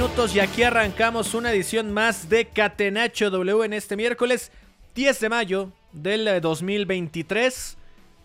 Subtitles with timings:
[0.00, 4.50] Y aquí arrancamos una edición más de Catenacho W en este miércoles
[4.94, 7.76] 10 de mayo del eh, 2023.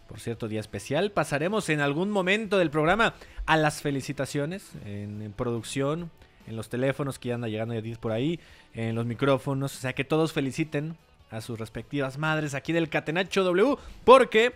[0.07, 1.11] Por cierto, día especial.
[1.11, 3.15] Pasaremos en algún momento del programa
[3.45, 6.11] a las felicitaciones en, producción,
[6.47, 8.39] en los teléfonos que ya anda llegando por ahí,
[8.73, 9.75] en los micrófonos.
[9.75, 10.95] O sea, que todos feliciten
[11.29, 14.53] a sus respectivas madres aquí del Catenacho W porque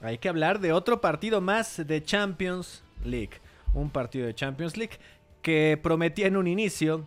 [0.00, 3.42] hay que hablar de otro partido más de Champions League.
[3.74, 4.98] Un partido de Champions League
[5.42, 7.04] que prometía en un inicio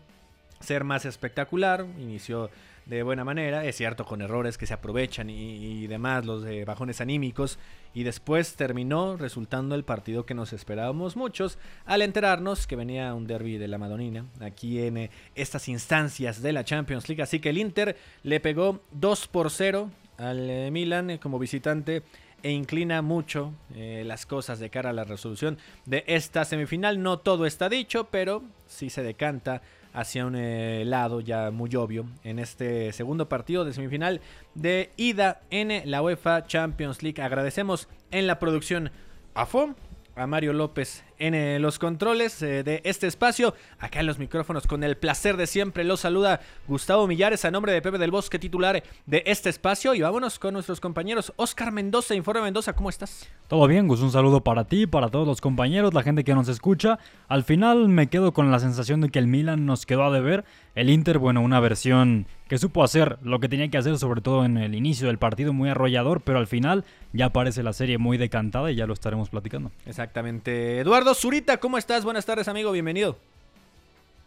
[0.60, 1.86] ser más espectacular.
[2.00, 2.50] Inició
[2.86, 7.02] de buena manera, es cierto, con errores que se aprovechan y, demás, los de bajones
[7.02, 7.58] anímicos.
[7.94, 13.26] Y después terminó resultando el partido que nos esperábamos muchos al enterarnos que venía un
[13.26, 17.24] derby de la Madonina aquí en eh, estas instancias de la Champions League.
[17.24, 22.04] Así que el Inter le pegó 2 por 0 al eh, Milan eh, como visitante
[22.46, 25.58] e inclina mucho eh, las cosas de cara a la resolución
[25.88, 27.02] de esta semifinal.
[27.02, 29.64] No todo está dicho, pero sí se decanta
[29.94, 34.22] hacia un eh, lado ya muy obvio en este segundo partido de semifinal
[34.54, 37.20] de ida en la UEFA Champions League.
[37.20, 38.92] Agradecemos en la producción
[39.34, 39.74] a FOM,
[40.16, 43.54] a Mario López en eh, los controles eh, de este espacio.
[43.80, 47.72] Acá en los micrófonos, con el placer de siempre, los saluda Gustavo Millares a nombre
[47.72, 49.94] de Pepe del Bosque, titular de este espacio.
[49.94, 51.34] Y vámonos con nuestros compañeros.
[51.36, 53.28] Oscar Mendoza, Informe Mendoza, ¿cómo estás?
[53.48, 56.48] Todo bien, Gus, un saludo para ti, para todos los compañeros, la gente que nos
[56.48, 57.00] escucha.
[57.28, 60.46] Al final me quedo con la sensación de que el Milan nos quedó a deber.
[60.76, 64.44] El Inter, bueno, una versión que supo hacer lo que tenía que hacer, sobre todo
[64.44, 68.18] en el inicio del partido, muy arrollador, pero al final ya parece la serie muy
[68.18, 69.72] decantada y ya lo estaremos platicando.
[69.86, 70.80] Exactamente.
[70.80, 72.04] Eduardo Zurita, ¿cómo estás?
[72.04, 73.16] Buenas tardes, amigo, bienvenido.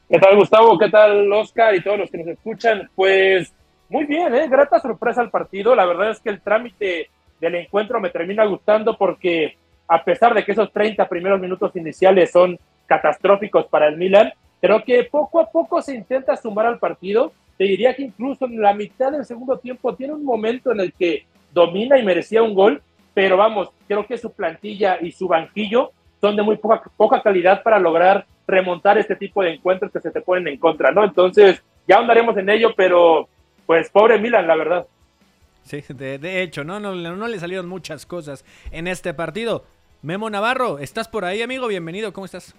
[0.09, 0.79] ¿Qué tal, Gustavo?
[0.79, 2.89] ¿Qué tal, Oscar y todos los que nos escuchan?
[2.95, 3.53] Pues
[3.91, 4.49] muy bien, ¿eh?
[4.49, 5.75] Grata sorpresa al partido.
[5.75, 7.11] La verdad es que el trámite
[7.43, 12.31] del encuentro me termina gustando porque a pesar de que esos 30 primeros minutos iniciales
[12.31, 17.33] son catastróficos para el Milan, creo que poco a poco se intenta sumar al partido.
[17.57, 20.93] Te diría que incluso en la mitad del segundo tiempo tiene un momento en el
[20.93, 22.83] que domina y merecía un gol,
[23.15, 27.63] pero vamos, creo que su plantilla y su banquillo son de muy poca, poca calidad
[27.63, 31.05] para lograr remontar este tipo de encuentros que se te ponen en contra, ¿no?
[31.05, 33.29] Entonces, ya andaremos en ello, pero
[33.67, 34.87] pues pobre Milan, la verdad.
[35.63, 36.81] Sí, de, de hecho, ¿no?
[36.81, 39.65] No, no le salieron muchas cosas en este partido.
[40.01, 41.67] Memo Navarro, ¿estás por ahí, amigo?
[41.67, 42.55] Bienvenido, ¿cómo estás?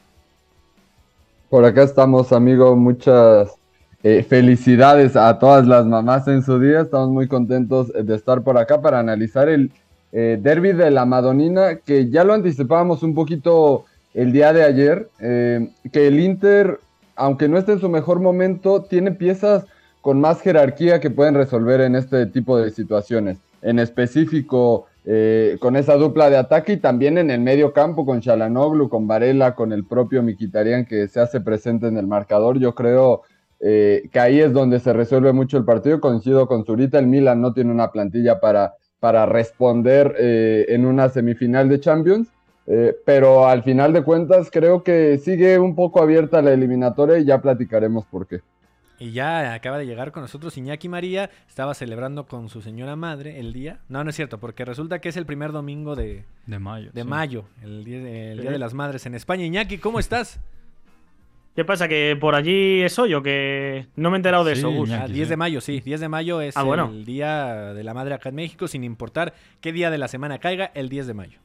[1.49, 2.75] Por acá estamos, amigo.
[2.75, 3.49] Muchas
[4.03, 6.81] eh, felicidades a todas las mamás en su día.
[6.81, 9.71] Estamos muy contentos de estar por acá para analizar el
[10.11, 15.09] eh, derby de la Madonina, que ya lo anticipábamos un poquito el día de ayer,
[15.19, 16.79] eh, que el Inter,
[17.15, 19.65] aunque no esté en su mejor momento, tiene piezas
[20.01, 23.39] con más jerarquía que pueden resolver en este tipo de situaciones.
[23.63, 28.21] En específico, eh, con esa dupla de ataque y también en el medio campo con
[28.21, 32.59] Chalanoglu, con Varela, con el propio Miquitarian que se hace presente en el marcador.
[32.59, 33.23] Yo creo
[33.59, 35.99] eh, que ahí es donde se resuelve mucho el partido.
[35.99, 41.09] Coincido con Zurita, el Milan no tiene una plantilla para, para responder eh, en una
[41.09, 42.29] semifinal de Champions.
[42.71, 47.25] Eh, pero al final de cuentas creo que sigue un poco abierta la eliminatoria y
[47.25, 48.41] ya platicaremos por qué.
[48.99, 51.29] Y ya acaba de llegar con nosotros Iñaki María.
[51.47, 53.79] Estaba celebrando con su señora madre el día.
[53.87, 56.91] No, no es cierto, porque resulta que es el primer domingo de, De mayo.
[56.93, 57.07] de sí.
[57.07, 58.41] mayo, el, día, de, el Sí.
[58.43, 59.45] día de las Madres en España.
[59.45, 60.39] Iñaki, ¿cómo estás?
[61.55, 61.87] ¿Qué pasa?
[61.87, 63.21] ¿Que por allí es hoyo?
[63.23, 64.89] Que no me he enterado de Sí, eso, Gus.
[64.89, 65.03] Iñaki.
[65.03, 65.13] Ah, sí.
[65.13, 65.79] 10 de mayo, sí.
[65.81, 66.89] 10 de mayo es Ah, bueno.
[66.89, 70.39] el día de la madre acá en México, sin importar qué día de la semana
[70.39, 71.39] caiga, el 10 de mayo.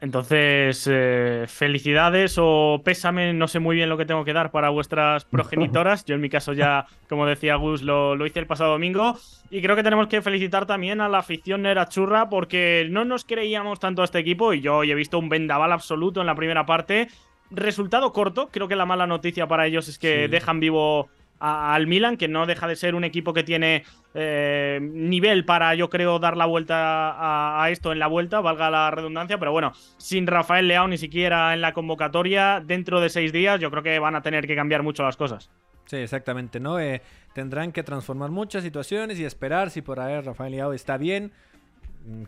[0.00, 4.68] Entonces, eh, felicidades o pésame, no sé muy bien lo que tengo que dar para
[4.70, 6.04] vuestras progenitoras.
[6.04, 9.16] Yo en mi caso ya, como decía Gus, lo, lo hice el pasado domingo.
[9.50, 13.24] Y creo que tenemos que felicitar también a la afición Nera Churra porque no nos
[13.24, 16.34] creíamos tanto a este equipo y yo hoy he visto un vendaval absoluto en la
[16.34, 17.08] primera parte.
[17.50, 20.30] Resultado corto, creo que la mala noticia para ellos es que Sí.
[20.30, 21.08] dejan vivo
[21.46, 25.74] a- al Milan, que no deja de ser un equipo que tiene eh, nivel para,
[25.74, 29.50] yo creo, dar la vuelta a, a esto en la vuelta, valga la redundancia, pero
[29.52, 33.82] bueno, sin Rafael Leao ni siquiera en la convocatoria, dentro de seis días, yo creo
[33.82, 35.50] que van a tener que cambiar mucho las cosas.
[35.86, 36.78] Sí, exactamente, ¿no?
[36.80, 37.02] Eh,
[37.34, 41.32] tendrán que transformar muchas situaciones y esperar si por ahí Rafael Leao está bien,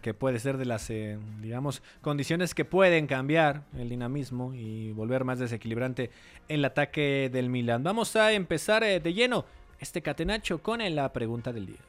[0.00, 5.24] que puede ser de las, eh, digamos, condiciones que pueden cambiar el dinamismo y volver
[5.24, 6.10] más desequilibrante
[6.48, 7.82] el ataque del Milan.
[7.82, 9.44] Vamos a empezar eh, de lleno
[9.78, 11.80] este catenacho con eh, la pregunta del día.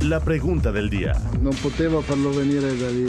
[0.00, 1.14] La pregunta del día.
[1.38, 3.06] Non potevo farlo venire dagli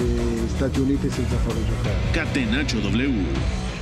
[0.54, 1.98] Stati Uniti senza farlo giocare.
[2.13, 3.73] Catenacho W.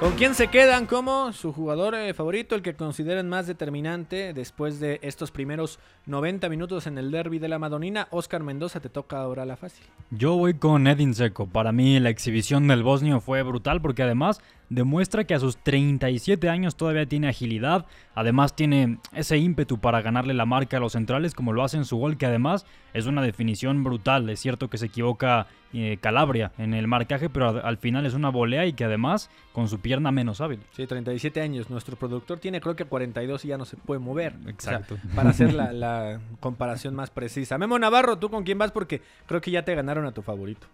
[0.00, 4.78] ¿Con quién se quedan como su jugador eh, favorito, el que consideren más determinante después
[4.78, 8.06] de estos primeros 90 minutos en el derby de la Madonina?
[8.12, 9.84] Oscar Mendoza, te toca ahora la fácil.
[10.12, 11.48] Yo voy con Edin Seco.
[11.48, 14.40] Para mí la exhibición del bosnio fue brutal porque además
[14.70, 20.34] demuestra que a sus 37 años todavía tiene agilidad, además tiene ese ímpetu para ganarle
[20.34, 23.22] la marca a los centrales como lo hace en su gol que además es una
[23.22, 24.28] definición brutal.
[24.30, 28.14] Es cierto que se equivoca eh, Calabria en el marcaje, pero al, al final es
[28.14, 30.60] una volea y que además con su pierna menos hábil.
[30.72, 31.70] Sí, 37 años.
[31.70, 34.34] Nuestro productor tiene creo que 42 y ya no se puede mover.
[34.36, 34.96] O sea, Exacto.
[35.14, 37.58] para hacer la, la comparación más precisa.
[37.58, 38.72] Memo Navarro, ¿tú con quién vas?
[38.72, 40.66] Porque creo que ya te ganaron a tu favorito.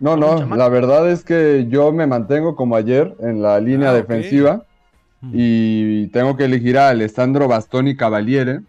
[0.00, 3.94] No, no, la verdad es que yo me mantengo como ayer en la línea Ah,
[3.94, 4.64] defensiva
[5.32, 8.60] y tengo que elegir a Alessandro Bastoni Cavaliere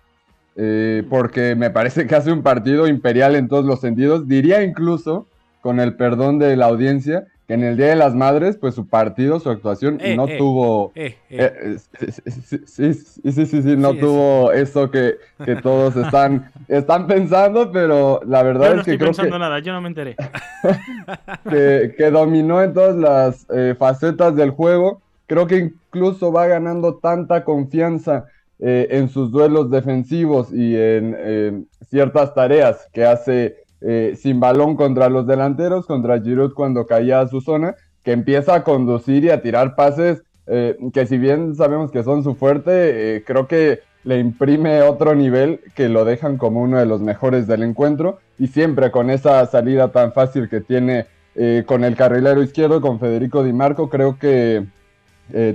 [0.57, 4.27] eh, porque me parece que hace un partido imperial en todos los sentidos.
[4.27, 5.25] Diría incluso,
[5.61, 9.39] con el perdón de la audiencia, en el Día de las Madres, pues su partido,
[9.39, 10.91] su actuación Eh, no eh, tuvo...
[10.95, 11.37] Eh, eh.
[11.37, 11.77] Eh, eh,
[12.11, 15.15] sí, sí, sí, sí, sí, sí, sí, no Sí, es- tuvo eso que,
[15.45, 19.35] que todos están, están pensando, pero la verdad Yo no es que estoy creo pensando
[19.35, 20.15] que, nada, yo no me enteré.
[21.49, 25.01] que, que dominó en todas las eh, facetas del juego.
[25.27, 28.25] Creo que incluso va ganando tanta confianza
[28.59, 34.75] eh, en sus duelos defensivos y en eh, ciertas tareas que hace eh, sin balón
[34.75, 39.29] contra los delanteros, contra Giroud cuando caía a su zona, que empieza a conducir y
[39.31, 43.79] a tirar pases eh, que si bien sabemos que son su fuerte, eh, creo que
[44.03, 48.19] le imprime otro nivel que lo dejan como uno de los mejores del encuentro.
[48.37, 51.05] Y siempre con esa salida tan fácil que tiene
[51.65, 54.65] con el carrilero izquierdo, con Federico Di Marco, creo que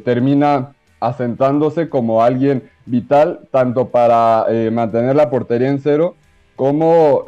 [0.05, 6.15] termina asentándose como alguien vital tanto para mantener la portería en cero
[6.55, 7.25] como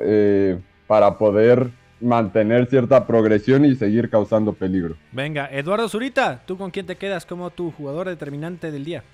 [0.89, 1.69] para poder
[2.01, 4.97] mantener cierta progresión y seguir causando peligro.
[5.13, 9.05] Venga, Eduardo Zurita, ¿tú con quién te quedas como tu jugador determinante del día?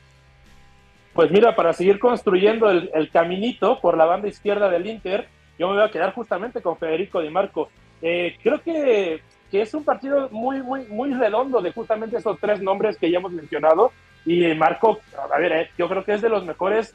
[1.12, 5.28] Pues mira, para seguir construyendo el, el caminito por la banda izquierda del Inter,
[5.58, 7.68] yo me voy a quedar justamente con Federico Di Marco.
[8.02, 12.60] Eh, creo que, que es un partido muy, muy, muy redondo de justamente esos tres
[12.60, 13.92] nombres que ya hemos mencionado.
[14.26, 15.00] Y Marco,
[15.32, 16.94] a ver, eh, yo creo que es de los mejores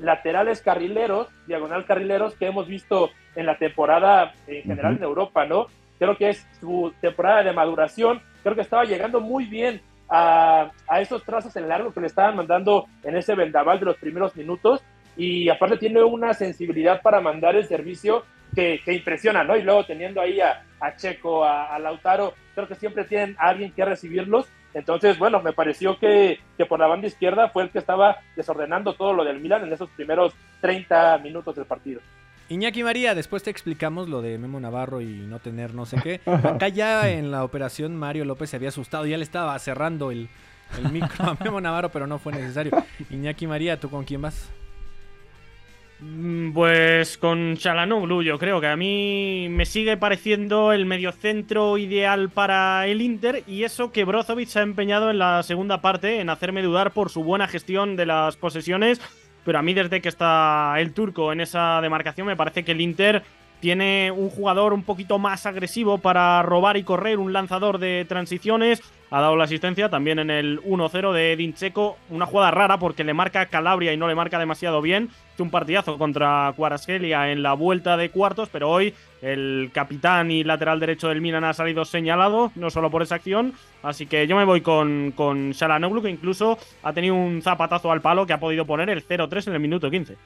[0.00, 5.02] laterales carrileros, diagonal carrileros que hemos visto en la temporada en general Ujú.
[5.02, 5.66] en Europa, ¿no?
[5.98, 11.00] Creo que es su temporada de maduración, creo que estaba llegando muy bien a, a
[11.00, 14.82] esos trazos en largo que le estaban mandando en ese vendaval de los primeros minutos
[15.16, 19.56] y aparte tiene una sensibilidad para mandar el servicio que, que impresiona, ¿no?
[19.56, 23.48] Y luego teniendo ahí a, a Checo, a, a Lautaro, creo que siempre tienen a
[23.50, 24.48] alguien que recibirlos.
[24.74, 28.94] Entonces, bueno, me pareció que, que por la banda izquierda fue el que estaba desordenando
[28.94, 32.00] todo lo del Milan en esos primeros 30 minutos del partido.
[32.48, 36.20] Iñaki María, después te explicamos lo de Memo Navarro y no tener no sé qué.
[36.26, 40.28] Acá ya en la operación Mario López se había asustado, ya le estaba cerrando el,
[40.78, 42.72] el micro a Memo Navarro, pero no fue necesario.
[43.08, 44.50] Iñaki María, ¿tú con quién vas?
[46.00, 52.30] Mm, Pues con Chalanoglu, yo creo que a mí me sigue pareciendo el mediocentro ideal
[52.30, 56.30] para el Inter y eso que Brozovic se ha empeñado en la segunda parte en
[56.30, 59.00] hacerme dudar por su buena gestión de las posesiones,
[59.44, 62.80] pero a mí desde que está el turco en esa demarcación me parece que el
[62.80, 63.22] Inter
[63.60, 68.82] tiene un jugador un poquito más agresivo para robar y correr, un lanzador de transiciones.
[69.10, 71.98] Ha dado la asistencia también en el 1-0 de Edin Checo.
[72.10, 75.10] Una jugada rara porque le marca Calabria y no le marca demasiado bien.
[75.34, 80.44] Hizo un partidazo contra Cuarasgelia en la vuelta de cuartos, pero hoy el capitán y
[80.44, 83.52] lateral derecho del Milan ha salido señalado, no solo por esa acción.
[83.82, 88.00] Así que yo me voy con, con Shalanoglu, que incluso ha tenido un zapatazo al
[88.00, 90.16] palo que ha podido poner el 0-3 en el minuto 15.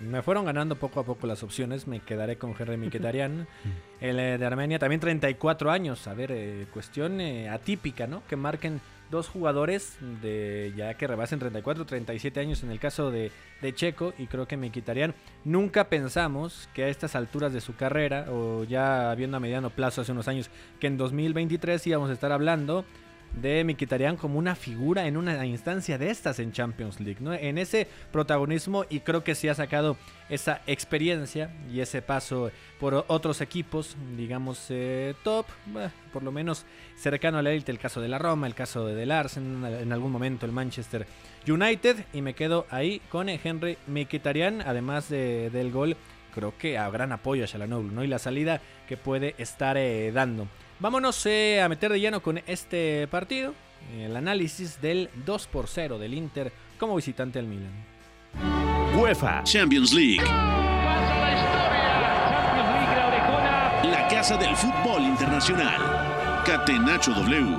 [0.00, 1.86] Me fueron ganando poco a poco las opciones.
[1.86, 3.46] Me quedaré con Henry Mkhitaryan,
[4.00, 6.06] el eh, de Armenia, también 34 años.
[6.06, 8.22] A ver, eh, cuestión eh, atípica, ¿no?
[8.26, 8.80] Que marquen
[9.10, 14.14] dos jugadores de ya que rebasen 34, 37 años en el caso de, de Checo
[14.18, 15.14] y creo que Mkhitaryan.
[15.44, 20.02] Nunca pensamos que a estas alturas de su carrera o ya viendo a mediano plazo
[20.02, 22.84] hace unos años que en 2023 íbamos a estar hablando
[23.34, 27.32] de Mkhitaryan como una figura en una instancia de estas en Champions League, ¿no?
[27.32, 29.96] En ese protagonismo y creo que sí ha sacado
[30.28, 36.64] esa experiencia y ese paso por otros equipos, digamos eh, top, bah, por lo menos
[36.96, 39.92] cercano a la élite, el caso de la Roma, el caso de Del Arsenal, en
[39.92, 41.06] algún momento el Manchester
[41.48, 45.96] United y me quedo ahí con Henry Mkhitaryan, además de, del gol,
[46.34, 48.04] creo que a gran apoyo a Shalanoglu, ¿no?
[48.04, 50.48] Y la salida que puede estar eh, dando.
[50.80, 53.54] Vámonos eh, a meter de lleno con este partido.
[53.94, 57.70] El análisis del 2 por 0 del Inter como visitante al Milan.
[58.96, 60.24] UEFA Champions League.
[63.84, 66.42] La casa del fútbol internacional.
[66.46, 67.58] Catenacho W.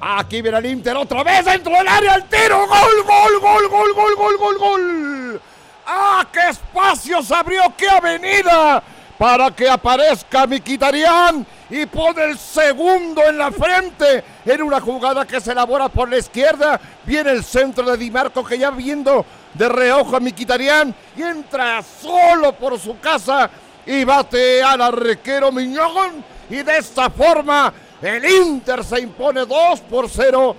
[0.00, 2.66] Aquí viene el Inter otra vez dentro del área el tiro.
[2.66, 5.40] Gol, gol, gol, gol, gol, gol, gol, gol.
[5.86, 7.62] ¡Ah, qué espacio se abrió!
[7.76, 8.82] ¡Qué avenida!
[9.22, 15.40] Para que aparezca Miquitarián y pone el segundo en la frente en una jugada que
[15.40, 16.80] se elabora por la izquierda.
[17.04, 19.24] Viene el centro de Di Marco que ya viendo
[19.54, 23.48] de reojo a Miquitarián y entra solo por su casa
[23.86, 30.10] y bate al arquero Miñón y de esta forma el Inter se impone 2 por
[30.10, 30.56] 0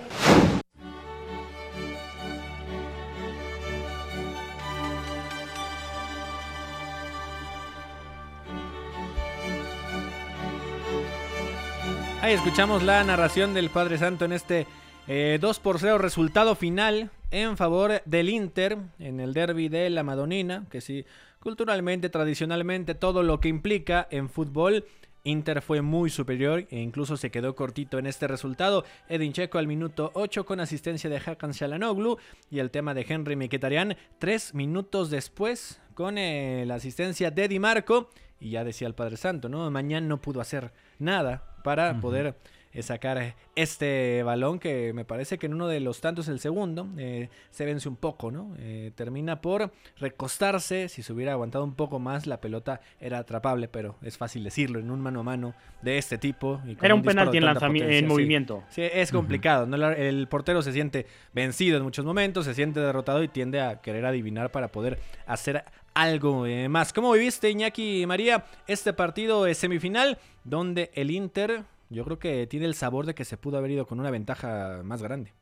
[12.24, 14.66] Ahí escuchamos la narración del Padre Santo en este
[15.08, 20.04] eh, 2 por 0 resultado final en favor del Inter en el derby de la
[20.04, 21.04] Madonina, que sí,
[21.38, 24.86] culturalmente, tradicionalmente, todo lo que implica en fútbol.
[25.22, 28.86] Inter fue muy superior e incluso se quedó cortito en este resultado.
[29.10, 32.16] Edin Checo al minuto 8 con asistencia de Hakan Shalanoglu
[32.50, 37.58] y el tema de Henry Mkhitaryan tres minutos después con eh, la asistencia de Di
[37.58, 38.08] Marco
[38.40, 39.70] y ya decía el Padre Santo, ¿no?
[39.70, 42.00] Mañana no pudo hacer nada para uh -huh.
[42.00, 42.34] poder
[42.72, 46.88] eh, sacar este balón que me parece que en uno de los tantos, el segundo,
[46.98, 48.54] eh, se vence un poco, ¿no?
[48.58, 53.68] Eh, termina por recostarse, si se hubiera aguantado un poco más, la pelota era atrapable,
[53.68, 56.60] pero es fácil decirlo, en un mano a mano de este tipo.
[56.66, 58.64] Y era un, un penalti en, en movimiento.
[58.68, 59.78] Sí, sí es complicado, uh -huh.
[59.78, 59.90] ¿no?
[59.90, 64.04] El portero se siente vencido en muchos momentos, se siente derrotado y tiende a querer
[64.04, 65.64] adivinar para poder hacer
[65.94, 66.92] algo eh, más.
[66.92, 72.66] ¿Cómo viviste, Iñaki María, este partido de semifinal donde el Inter, yo creo que tiene
[72.66, 75.32] el sabor de que se pudo haber ido con una ventaja más grande?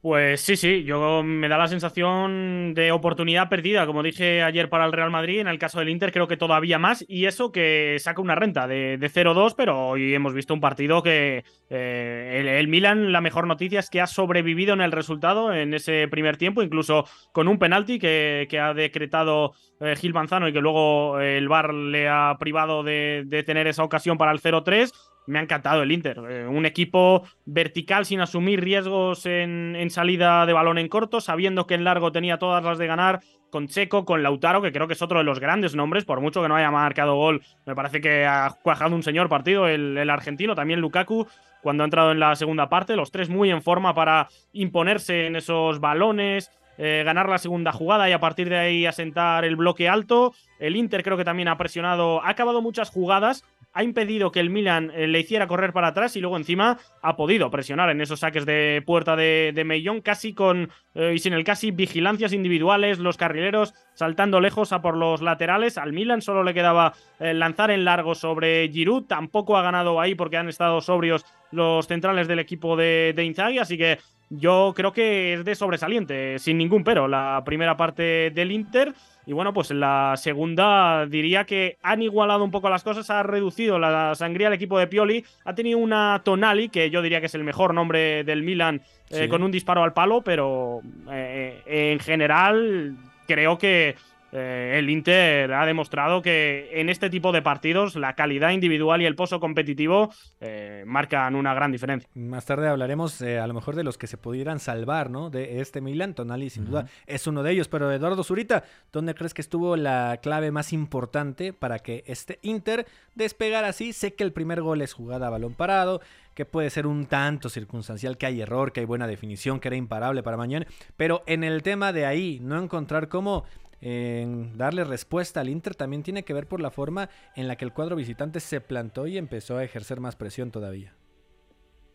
[0.00, 4.86] Pues sí, sí, yo me da la sensación de oportunidad perdida, como dije ayer para
[4.86, 7.96] el Real Madrid, en el caso del Inter creo que todavía más, y eso que
[7.98, 12.68] saca una renta de, de 0-2, pero hoy hemos visto un partido que eh, el,
[12.68, 16.62] Milan, la mejor noticia es que ha sobrevivido en el resultado en ese primer tiempo,
[16.62, 21.74] incluso con un penalti que, ha decretado eh, Gil Manzano y que luego el VAR
[21.74, 24.92] le ha privado de, de tener esa ocasión para el 0-3
[25.28, 26.18] me ha encantado el Inter.
[26.28, 31.66] Eh, un equipo vertical sin asumir riesgos en, en, salida de balón en corto, sabiendo
[31.66, 33.20] que en largo tenía todas las de ganar,
[33.50, 36.42] con Checo, con Lautaro, que creo que es otro de los grandes nombres, por mucho
[36.42, 40.10] que no haya marcado gol, me parece que ha cuajado un señor partido el, el
[40.10, 41.26] argentino, también Lukaku,
[41.62, 45.36] cuando ha entrado en la segunda parte, los tres muy en forma para imponerse en
[45.36, 49.88] esos balones, eh, ganar la segunda jugada y a partir de ahí asentar el bloque
[49.88, 50.32] alto.
[50.60, 54.48] El Inter creo que también ha presionado, ha acabado muchas jugadas, ha impedido que el
[54.48, 58.20] Milan eh, le hiciera correr para atrás y luego encima ha podido presionar en esos
[58.20, 63.00] saques de puerta de, de Mellón, casi con eh, y sin el casi vigilancias individuales,
[63.00, 65.78] los carrileros saltando lejos a por los laterales.
[65.78, 70.36] Al Milan solo le quedaba lanzar en largo sobre Giroud, tampoco ha ganado ahí porque
[70.36, 73.98] han estado sobrios los centrales del equipo de, de Inzaghi, así que
[74.30, 78.94] yo creo que es de sobresaliente, sin ningún pero, la primera parte del Inter.
[79.26, 83.22] Y bueno, pues en la segunda diría que han igualado un poco las cosas, ha
[83.22, 87.26] reducido la sangría al equipo de Pioli, ha tenido una Tonali, que yo diría que
[87.26, 88.80] es el mejor nombre del Milan,
[89.10, 90.80] eh, con un disparo al palo, pero
[91.10, 93.96] eh, en general creo que
[94.32, 99.06] eh, el Inter ha demostrado que en este tipo de partidos la calidad individual y
[99.06, 102.08] el pozo competitivo eh, marcan una gran diferencia.
[102.14, 105.30] Más tarde hablaremos eh, a lo mejor de los que se pudieran salvar, ¿no?
[105.30, 106.14] De este Milan.
[106.14, 107.68] Tonali sin duda es uno de ellos.
[107.68, 112.86] Pero Eduardo Zurita, ¿dónde crees que estuvo la clave más importante para que este Inter
[113.14, 113.92] despegara así?
[113.92, 116.00] Sé que el primer gol es jugada a balón parado,
[116.34, 119.76] que puede ser un tanto circunstancial, que hay error, que hay buena definición, que era
[119.76, 120.66] imparable para mañana.
[120.96, 123.44] Pero en el tema de ahí, no encontrar cómo
[123.80, 127.64] en darle respuesta al Inter también tiene que ver por la forma en la que
[127.64, 130.94] el cuadro visitante se plantó y empezó a ejercer más presión todavía.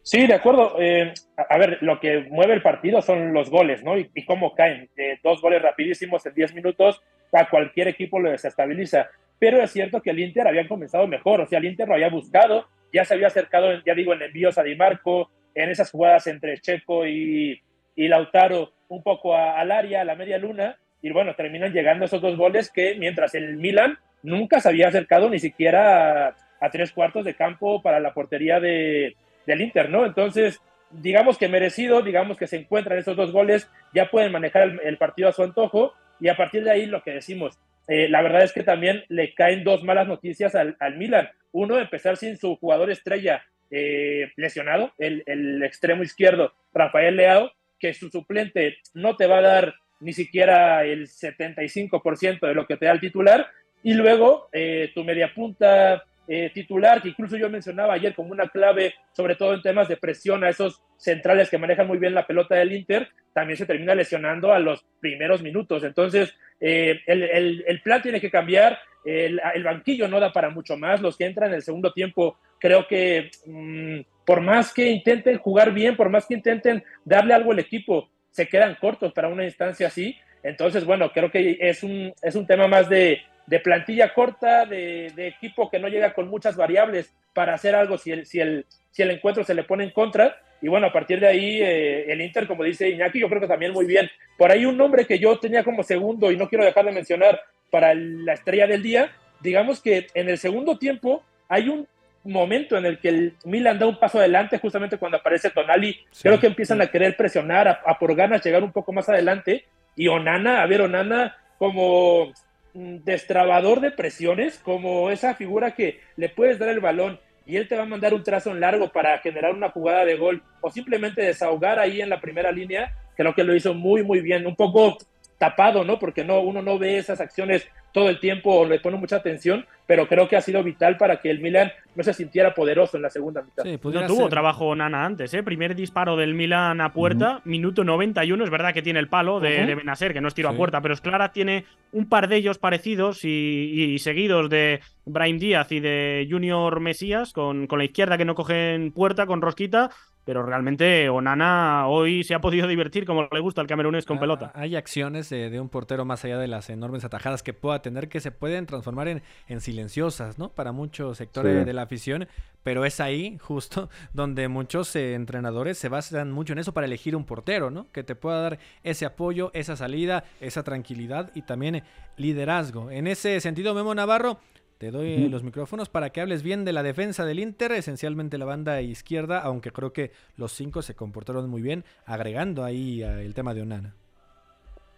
[0.04, 0.76] Sí, de acuerdo.
[0.80, 1.14] Eh,
[1.50, 3.98] a ver, lo que mueve el partido son los goles, ¿no?
[3.98, 4.90] Y, cómo caen.
[4.98, 9.10] Eh, dos goles rapidísimos en 10 minutos, a cualquier equipo lo desestabiliza.
[9.40, 12.10] Pero es cierto que el Inter había comenzado mejor, o sea, el Inter lo había
[12.10, 16.28] buscado, ya se había acercado, ya digo, en envíos a Di Marco, en esas jugadas
[16.28, 17.62] entre Checo y,
[17.96, 22.22] y Lautaro, un poco al área, a la media luna, y bueno, terminan llegando esos
[22.22, 27.26] dos goles que mientras el Milan nunca se había acercado ni siquiera a, tres cuartos
[27.26, 30.06] de campo para la portería de, del Inter, ¿no?
[30.06, 34.98] Entonces, digamos que merecido, digamos que se encuentran esos dos goles, ya pueden manejar el,
[34.98, 38.44] partido a su antojo y a partir de ahí lo que decimos, eh, la verdad
[38.44, 41.30] es que también le caen dos malas noticias al, Milan.
[41.52, 47.94] Uno, empezar sin su jugador estrella eh, lesionado, el, el, extremo izquierdo, Rafael Leao, que
[47.94, 52.86] su suplente no te va a dar ni siquiera el 75% de lo que te
[52.86, 53.48] da el titular.
[53.82, 58.48] Y luego eh, tu media punta eh, titular, que incluso yo mencionaba ayer como una
[58.48, 62.26] clave, sobre todo en temas de presión a esos centrales que manejan muy bien la
[62.26, 65.84] pelota del Inter, también se termina lesionando a los primeros minutos.
[65.84, 71.18] Entonces, eh, el, plan tiene que cambiar, el, banquillo no da para mucho más, los
[71.18, 75.98] que entran en el segundo tiempo, creo que mm, por más que intenten jugar bien,
[75.98, 80.18] por más que intenten darle algo al equipo, se quedan cortos para una instancia así.
[80.42, 83.22] Entonces, bueno, creo que es un, es un tema más de,
[83.64, 88.26] plantilla corta, de, equipo que no llega con muchas variables para hacer algo si el,
[88.26, 90.36] si el, si el encuentro se le pone en contra.
[90.62, 93.48] Y bueno, a partir de ahí, eh, el Inter, como dice Iñaki, yo creo que
[93.48, 94.10] también muy bien.
[94.38, 97.40] Por ahí un nombre que yo tenía como segundo y no quiero dejar de mencionar
[97.70, 99.12] para la estrella del día,
[99.42, 101.88] digamos que en el segundo tiempo hay un
[102.24, 106.40] momento en el que el Milan da un paso adelante, justamente cuando aparece Tonali, creo
[106.40, 109.66] que empiezan a querer presionar, a, por ganas llegar un poco más adelante,
[109.96, 112.32] y Onana, a ver, Onana como
[112.74, 117.68] mm, destrabador de presiones, como esa figura que le puedes dar el balón y él
[117.68, 120.72] te va a mandar un trazo en largo para generar una jugada de gol o
[120.72, 124.56] simplemente desahogar ahí en la primera línea, creo que lo hizo muy, muy bien, un
[124.56, 124.98] poco
[125.38, 126.00] tapado, ¿no?
[126.00, 129.66] Porque no, uno no ve esas acciones todo el tiempo o le pone mucha atención,
[129.86, 133.04] pero creo que ha sido vital para que el Milan no se sintiera poderoso en
[133.04, 133.64] la segunda mitad.
[133.64, 135.44] Sí, no tuvo trabajo Nana antes, ¿eh?
[135.44, 139.66] Primer disparo del Milan a puerta, minuto 91, es verdad que tiene el palo de,
[139.66, 142.38] de Benacer, que no es tiro a puerta, pero es clara, tiene un par de
[142.38, 148.18] ellos parecidos y, seguidos de Brahim Díaz y de Junior Mesías, con, con la izquierda
[148.18, 149.92] que no cogen puerta, con Rosquita,
[150.26, 154.20] pero realmente Onana hoy se ha podido divertir como le gusta al camerunés con ah,
[154.22, 154.52] pelota.
[154.56, 158.20] Hay acciones de un portero más allá de las enormes atajadas que pueda tener que
[158.20, 160.50] se pueden transformar en, en silenciosas, ¿no?
[160.50, 162.28] Para muchos sectores de la afición,
[162.64, 167.16] pero es ahí justo donde muchos eh, entrenadores se basan mucho en eso para elegir
[167.16, 167.92] un portero, ¿no?
[167.92, 171.84] Que te pueda dar ese apoyo, esa salida, esa tranquilidad y también
[172.18, 172.92] liderazgo.
[172.92, 174.40] En ese sentido, Memo Navarro,
[174.84, 178.44] te doy los micrófonos para que hables bien de la defensa del Inter, esencialmente la
[178.44, 183.54] banda izquierda, aunque creo que los cinco se comportaron muy bien, agregando ahí el tema
[183.54, 183.96] de Onana.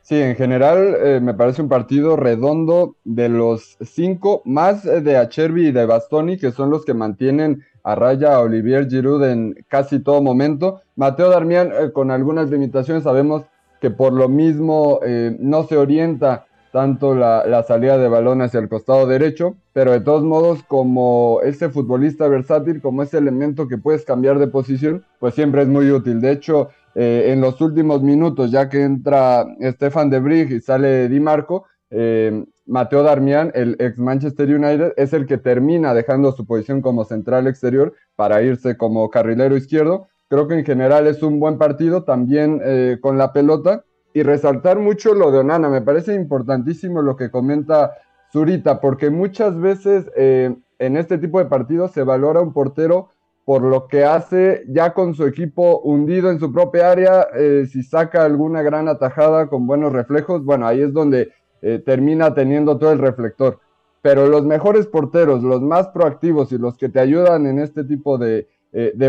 [0.02, 5.68] Sí, en general eh, me parece un partido redondo de los cinco, más de Acherbi
[5.68, 10.00] y de Bastoni, que son los que mantienen a raya a Olivier Giroud en casi
[10.00, 10.82] todo momento.
[10.96, 13.44] Mateo Darmian, eh, con algunas limitaciones, sabemos
[13.80, 18.68] que por lo mismo eh, no se orienta tanto la, salida de balón hacia el
[18.68, 24.04] costado derecho, pero de todos modos, como ese futbolista versátil, como ese elemento que puedes
[24.04, 26.20] cambiar de posición, pues siempre es muy útil.
[26.20, 31.08] De hecho, eh, en los últimos minutos, ya que entra Stefan de Brig y sale
[31.08, 36.46] Di Marco, eh, Mateo Darmian, el ex Manchester United, es el que termina dejando su
[36.46, 40.10] posición como central exterior para irse como carrilero izquierdo.
[40.28, 43.86] Creo que en general es un buen partido, también eh, con la pelota
[44.16, 45.68] y resaltar mucho lo de Onana.
[45.68, 47.98] Me parece importantísimo lo que comenta
[48.32, 53.10] Zurita, porque muchas veces eh, en este tipo de partidos se valora un portero
[53.44, 57.84] por lo que hace ya con su equipo hundido en su propia área, eh, si
[57.84, 62.94] saca alguna gran atajada con buenos reflejos, bueno, ahí es donde eh, termina teniendo todo
[62.94, 63.60] el reflector.
[64.02, 68.18] Pero los mejores porteros, los más proactivos y los que te ayudan en este tipo
[68.18, 68.48] de,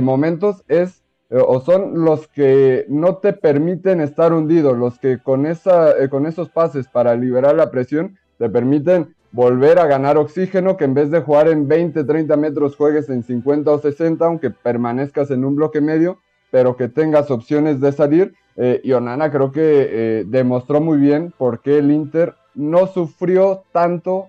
[0.02, 5.98] momentos es o son los que no te permiten estar hundido, los que con, esa,
[5.98, 10.84] eh, con esos pases para liberar la presión te permiten volver a ganar oxígeno, que
[10.84, 15.30] en vez de jugar en 20, 30 metros juegues en 50 o 60, aunque permanezcas
[15.30, 18.34] en un bloque medio, pero que tengas opciones de salir.
[18.56, 24.28] Eh, y Onana creo que demostró muy bien por qué el Inter no sufrió tanto,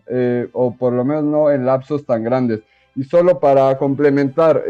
[0.51, 2.61] o por lo menos no en lapsos tan grandes.
[2.95, 4.63] Y solo para complementar,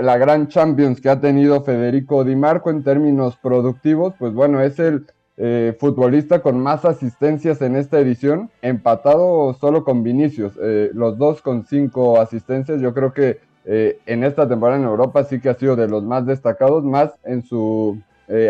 [0.00, 4.78] la gran Champions que ha tenido Federico Di Marco en términos productivos, pues bueno, es
[4.78, 5.06] el
[5.36, 11.42] eh, futbolista con más asistencias en esta edición, empatado solo con Vinicius, eh, los dos
[11.42, 15.54] con cinco asistencias, yo creo que eh, en esta temporada en Europa sí que ha
[15.54, 18.00] sido de los más destacados, más en su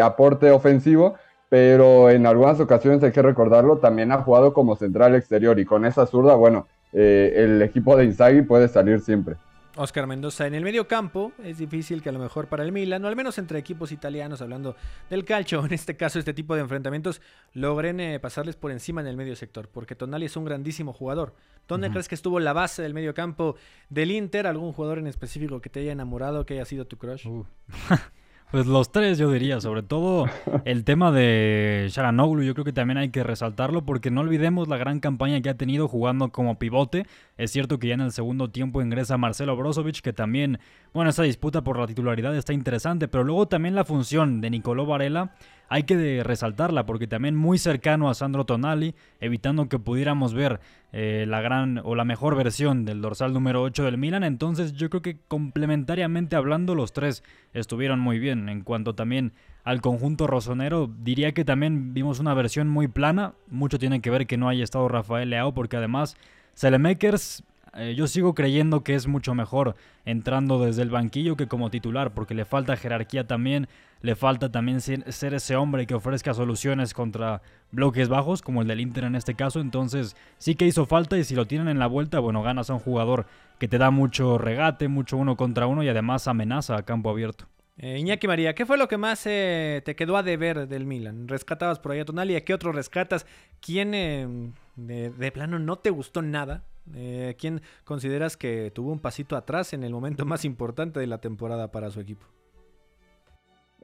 [0.02, 1.14] aporte ofensivo,
[1.48, 5.84] pero en algunas ocasiones hay que recordarlo, también ha jugado como central exterior y con
[5.84, 9.37] esa zurda, bueno, el equipo de Inzaghi puede salir siempre.
[9.79, 11.33] Oscar Mendoza en el medio campo.
[11.43, 14.43] Es difícil que a lo mejor para el Milan, o al menos entre equipos italianos,
[14.43, 14.77] hablando
[15.09, 17.21] del calcio, en este caso este tipo de enfrentamientos,
[17.55, 21.35] logren eh, pasarles por encima en el medio sector, porque Tonali es un grandísimo jugador.
[21.67, 23.57] ¿Dónde crees que estuvo la base del medio campo
[23.88, 24.47] del Inter?
[24.47, 27.27] ¿Algún jugador en específico que te haya enamorado, que haya sido tu crush?
[27.27, 27.47] Uh.
[28.50, 30.24] Pues los tres, yo diría, sobre todo
[30.64, 34.78] el tema de Sharanoglu, yo creo que también hay que resaltarlo porque no olvidemos la
[34.78, 37.04] gran campaña que ha tenido jugando como pivote.
[37.37, 40.61] Es cierto que ya en el segundo tiempo ingresa Marcelo Brozovic, que también,
[40.94, 44.87] bueno, esa disputa por la titularidad está interesante, pero luego también la función de Nicolò
[44.87, 45.34] Varela
[45.68, 50.61] hay que resaltarla porque también muy cercano a Sandro Tonali, evitando que pudiéramos ver
[50.92, 54.24] eh, la gran o la mejor versión del dorsal número 8 del Milan.
[54.24, 58.48] Entonces yo creo que complementariamente hablando los tres estuvieron muy bien.
[58.48, 59.33] En cuanto también
[59.64, 63.35] al conjunto rosonero, diría que también vimos una versión muy plana.
[63.48, 66.16] Mucho tiene que ver que no haya estado Rafael Leao porque además
[66.54, 71.70] Selemakers eh, yo sigo creyendo que es mucho mejor entrando desde el banquillo que como
[71.70, 73.68] titular, porque le falta jerarquía también,
[74.00, 78.81] le falta también ser, ese hombre que ofrezca soluciones contra bloques bajos, como el del
[78.81, 79.61] Inter en este caso.
[79.61, 82.74] Entonces, sí que hizo falta y si lo tienen en la vuelta, bueno, ganas a
[82.74, 83.26] un jugador
[83.59, 87.46] que te da mucho regate, mucho uno contra uno y además amenaza a campo abierto.
[87.81, 91.28] Eh, Iñaki María, ¿qué fue lo que más eh, te quedó a deber del Milan?
[91.28, 92.35] ¿Rescatabas por ahí a Tonali?
[92.35, 93.24] ¿A qué otro rescatas?
[93.61, 96.64] ¿Quién de, de, plano no te gustó nada?
[96.94, 101.18] Eh, ¿Quién consideras que tuvo un pasito atrás en el momento más importante de la
[101.18, 102.27] temporada para su equipo?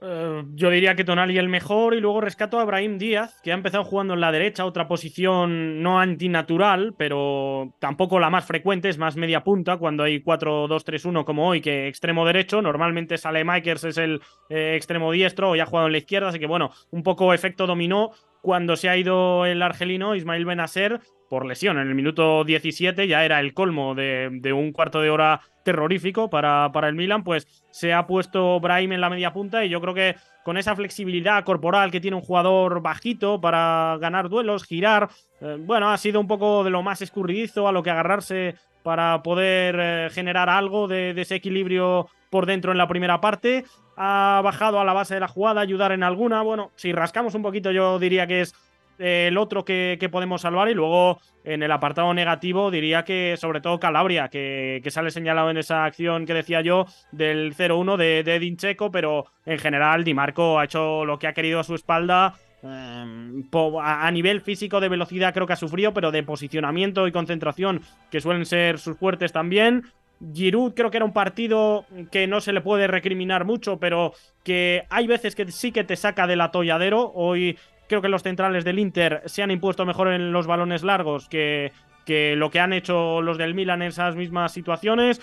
[0.06, 3.54] Eh, yo diría que Tonali el mejor y luego rescato a Brahim Díaz, que ha
[3.54, 8.98] empezado jugando en la derecha, otra posición no antinatural, pero tampoco la más frecuente, es
[8.98, 12.60] más media punta cuando hay 4-2-3-1 como hoy, que extremo derecho.
[12.60, 16.38] Normalmente sale Makers, es el eh, extremo diestro, y ha jugado en la izquierda, así
[16.38, 18.10] que bueno, un poco efecto dominó
[18.42, 21.00] cuando se ha ido el argelino Ismail Benacer
[21.34, 21.80] por lesión.
[21.80, 26.70] En el minuto 17 ya era el colmo de, un cuarto de hora terrorífico para,
[26.72, 29.94] para, el Milan, pues se ha puesto Brahim en la media punta y yo creo
[29.94, 35.08] que con esa flexibilidad corporal que tiene un jugador bajito para ganar duelos, girar,
[35.40, 39.20] eh, bueno, ha sido un poco de lo más escurridizo a lo que agarrarse para
[39.24, 43.64] poder eh, generar algo de, de ese equilibrio por dentro en la primera parte.
[43.96, 46.42] Ha bajado a la base de la jugada, ayudar en alguna.
[46.42, 48.54] Bueno, si rascamos un poquito, yo diría que es
[48.98, 50.68] el otro que, podemos salvar.
[50.68, 55.58] Y luego en el apartado negativo diría que sobre todo Calabria, que, sale señalado en
[55.58, 60.14] esa acción que decía yo del 0-1 de, de Edin Checo, pero en general Di
[60.14, 62.34] Marco ha hecho lo que ha querido a su espalda.
[62.64, 63.44] Em,
[63.82, 68.22] a nivel físico de velocidad creo que ha sufrido, pero de posicionamiento y concentración, que
[68.22, 69.84] suelen ser sus fuertes también.
[70.32, 74.84] Giroud creo que era un partido que no se le puede recriminar mucho, pero que
[74.88, 77.12] hay veces que sí que te saca del atolladero.
[77.14, 81.28] Hoy Creo que los centrales del Inter se han impuesto mejor en los balones largos
[81.28, 81.72] que,
[82.04, 85.20] que lo que han hecho los del Milan en esas mismas situaciones.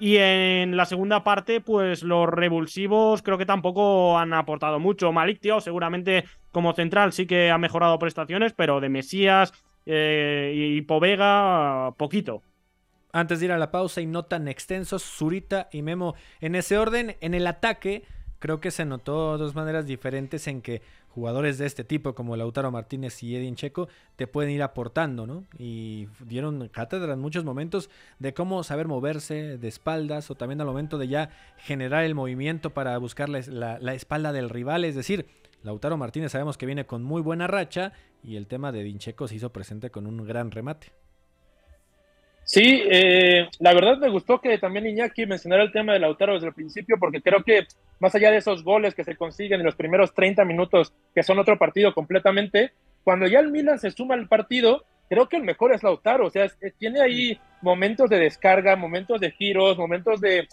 [0.00, 5.12] Y en la segunda parte, pues los revulsivos creo que tampoco han aportado mucho.
[5.12, 9.52] Malik Tío, seguramente como central sí que ha mejorado prestaciones, pero de Mesías
[9.86, 12.42] eh, y Povega, poquito.
[13.12, 16.76] Antes de ir a la pausa y no tan extensos, Zurita y Memo en ese
[16.76, 17.16] orden.
[17.20, 18.02] En el ataque,
[18.40, 20.82] creo que se notó dos maneras diferentes en que
[21.14, 25.44] jugadores de este tipo como Lautaro Martínez y Edin Checo te pueden ir aportando, ¿no?
[25.58, 30.66] Y dieron cátedra en muchos momentos de cómo saber moverse de espaldas o también al
[30.66, 34.84] momento de ya generar el movimiento para buscar la, la espalda del rival.
[34.84, 35.26] Es decir,
[35.62, 37.92] Lautaro Martínez sabemos que viene con muy buena racha
[38.24, 41.03] y el tema de Edin Checo se hizo presente con un gran remate.
[42.44, 46.48] Sí, eh, la verdad me gustó que también Iñaki mencionara el tema de Lautaro desde
[46.48, 47.66] el principio, porque creo que
[48.00, 51.38] más allá de esos goles que se consiguen en los primeros 30 minutos, que son
[51.38, 55.72] otro partido completamente, cuando ya el Milan se suma al partido, creo que el mejor
[55.72, 56.46] es Lautaro, o sea,
[56.78, 60.46] tiene ahí momentos de descarga, momentos de giros, momentos de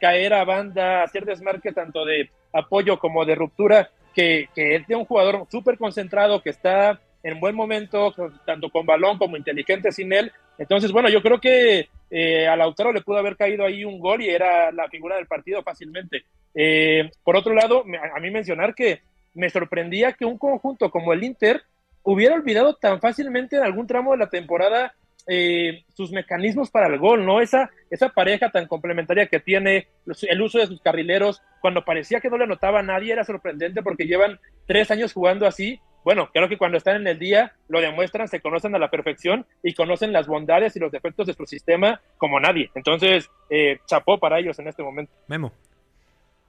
[0.00, 4.96] caer a banda, hacer desmarque tanto de apoyo como de ruptura, que, que es de
[4.96, 10.12] un jugador súper concentrado, que está en buen momento, tanto con balón como inteligente sin
[10.12, 10.30] él.
[10.58, 14.22] Entonces, bueno, yo creo que eh, a Lautaro le pudo haber caído ahí un gol
[14.22, 16.24] y era la figura del partido fácilmente.
[16.54, 17.84] Eh, por otro lado,
[18.14, 19.00] a mí mencionar que
[19.34, 21.62] me sorprendía que un conjunto como el Inter
[22.04, 24.94] hubiera olvidado tan fácilmente en algún tramo de la temporada
[25.28, 27.40] eh, sus mecanismos para el gol, ¿no?
[27.40, 29.88] Esa, esa pareja tan complementaria que tiene,
[30.28, 33.82] el uso de sus carrileros, cuando parecía que no le anotaba a nadie, era sorprendente
[33.82, 35.80] porque llevan tres años jugando así.
[36.06, 39.44] Bueno, creo que cuando están en el día lo demuestran, se conocen a la perfección
[39.60, 42.70] y conocen las bondades y los defectos de su sistema como nadie.
[42.76, 45.12] Entonces, eh, chapó para ellos en este momento.
[45.26, 45.50] Memo.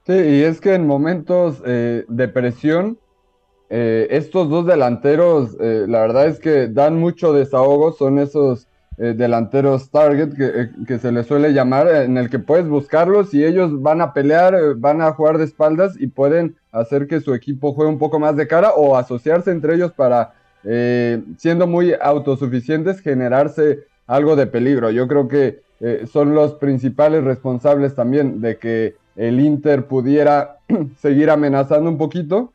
[0.06, 3.00] Sí, y es que en momentos eh, de presión,
[3.68, 8.68] eh, estos dos delanteros, eh, la verdad es que dan mucho desahogo, son esos
[8.98, 13.44] eh, delanteros target que, que, se les suele llamar, en el que puedes buscarlos y
[13.44, 17.72] ellos van a pelear, van a jugar de espaldas y pueden hacer que su equipo
[17.72, 20.32] juegue un poco más de cara o asociarse entre ellos para,
[21.36, 24.90] siendo muy autosuficientes, generarse algo de peligro.
[24.90, 25.62] Yo creo que
[26.10, 30.58] son los principales responsables también de que el Inter pudiera
[31.00, 32.52] seguir amenazando un poquito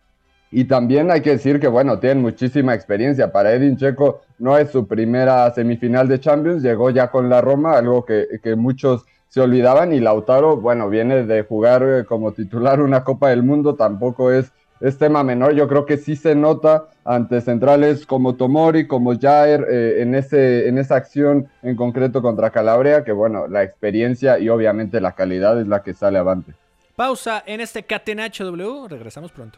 [0.55, 3.31] y también hay que decir que, bueno, tienen muchísima experiencia.
[3.31, 7.77] Para Edin Checo no es su primera semifinal de Champions, llegó ya con la Roma,
[7.77, 9.93] algo que, que muchos se olvidaban.
[9.93, 14.51] Y Lautaro, bueno, viene de jugar eh, como titular una Copa del Mundo, tampoco es,
[14.81, 15.53] es tema menor.
[15.53, 20.67] Yo creo que sí se nota ante centrales como Tomori, como Jair, eh, en, ese,
[20.67, 25.57] en esa acción en concreto contra Calabria, que, bueno, la experiencia y obviamente la calidad
[25.61, 26.51] es la que sale avante.
[26.97, 29.57] Pausa en este Catenacho W, regresamos pronto.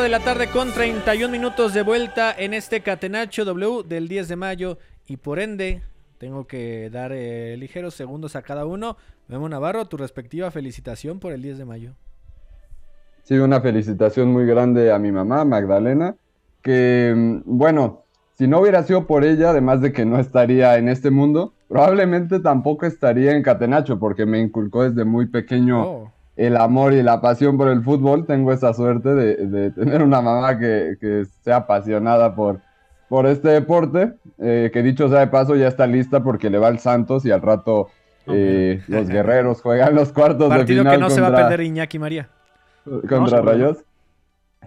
[0.00, 4.34] De la tarde con 31 minutos de vuelta en este Catenacho W del 10 de
[4.34, 5.82] mayo y por ende
[6.18, 8.96] tengo que dar eh, ligeros segundos a cada uno.
[9.28, 11.92] Memo Navarro, tu respectiva felicitación por el 10 de mayo.
[13.22, 16.16] Sí, una felicitación muy grande a mi mamá, Magdalena,
[16.60, 18.02] que mm, bueno,
[18.32, 22.40] si no hubiera sido por ella, además de que no estaría en este mundo, probablemente
[22.40, 25.82] tampoco estaría en Catenacho porque me inculcó desde muy pequeño.
[25.82, 30.20] Oh el amor y la pasión por el fútbol, tengo esa suerte de, tener una
[30.20, 32.60] mamá que, que, sea apasionada por,
[33.08, 36.68] por este deporte, eh, que dicho sea de paso ya está lista porque le va
[36.68, 37.88] al Santos y al rato
[38.26, 40.84] eh, los guerreros juegan los cuartos de final.
[40.84, 42.28] Partido que no se va a perder Iñaki María.
[43.08, 43.84] Contra Rayos.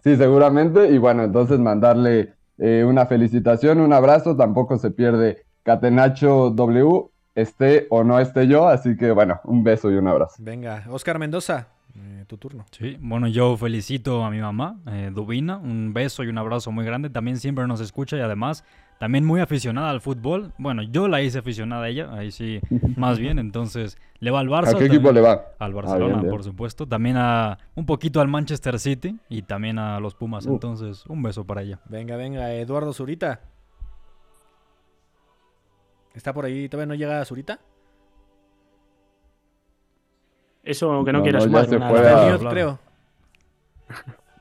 [0.03, 0.89] Sí, seguramente.
[0.89, 4.35] Y bueno, entonces mandarle eh, una felicitación, un abrazo.
[4.35, 8.67] Tampoco se pierde Catenacho W esté o no esté yo.
[8.67, 10.35] Así que bueno, un beso y un abrazo.
[10.39, 12.65] Venga, Oscar Mendoza, eh, tu turno.
[12.71, 16.83] Sí, bueno, yo felicito a mi mamá, eh, Dubina, un beso y un abrazo muy
[16.83, 17.09] grande.
[17.09, 18.63] También siempre nos escucha y además
[18.99, 20.53] también muy aficionada al fútbol.
[20.57, 22.59] Bueno, yo la hice aficionada a ella, ahí sí,
[22.97, 23.37] más bien.
[23.37, 24.75] Entonces, le va al Barça.
[24.75, 25.45] ¿A qué equipo le va?
[25.59, 26.87] Al Barcelona, por supuesto.
[26.87, 30.47] También a un poquito al Manchester City y también a los Pumas.
[30.47, 30.53] Uh.
[30.53, 31.79] Entonces, un beso para ella.
[31.85, 33.41] Venga, venga, Eduardo Zurita.
[36.17, 36.67] ¿Está por ahí?
[36.67, 37.59] ¿Todavía no llega a Zurita?
[40.63, 42.37] Eso que no, quieras no, ya se fue a...
[42.49, 42.79] creo.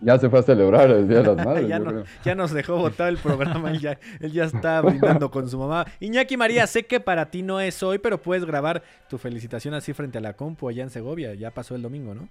[0.00, 1.68] Ya se fue a celebrar el Día de las Madres.
[1.68, 3.70] ya, no, ya, nos dejó votar el programa.
[3.70, 5.86] él, ya, él ya está brindando con su mamá.
[6.00, 9.92] Iñaki María, sé que para ti no es hoy, pero puedes grabar tu felicitación así
[9.92, 11.34] frente a la compu allá en Segovia.
[11.34, 12.28] Ya pasó el domingo, ¿no?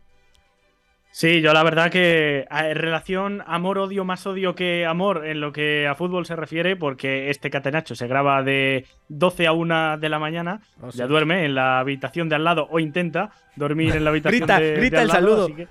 [1.17, 5.87] Sí, yo la verdad que en relación amor-odio más odio que amor en lo que
[5.87, 10.19] a fútbol se refiere, porque este catenacho se graba de 12 a 1 de la
[10.19, 10.97] mañana, Oh, sí.
[10.97, 14.59] ya duerme en la habitación de al lado o intenta dormir en la habitación Grita,
[14.59, 15.43] de, de grita al el lado, saludo.
[15.45, 15.67] así que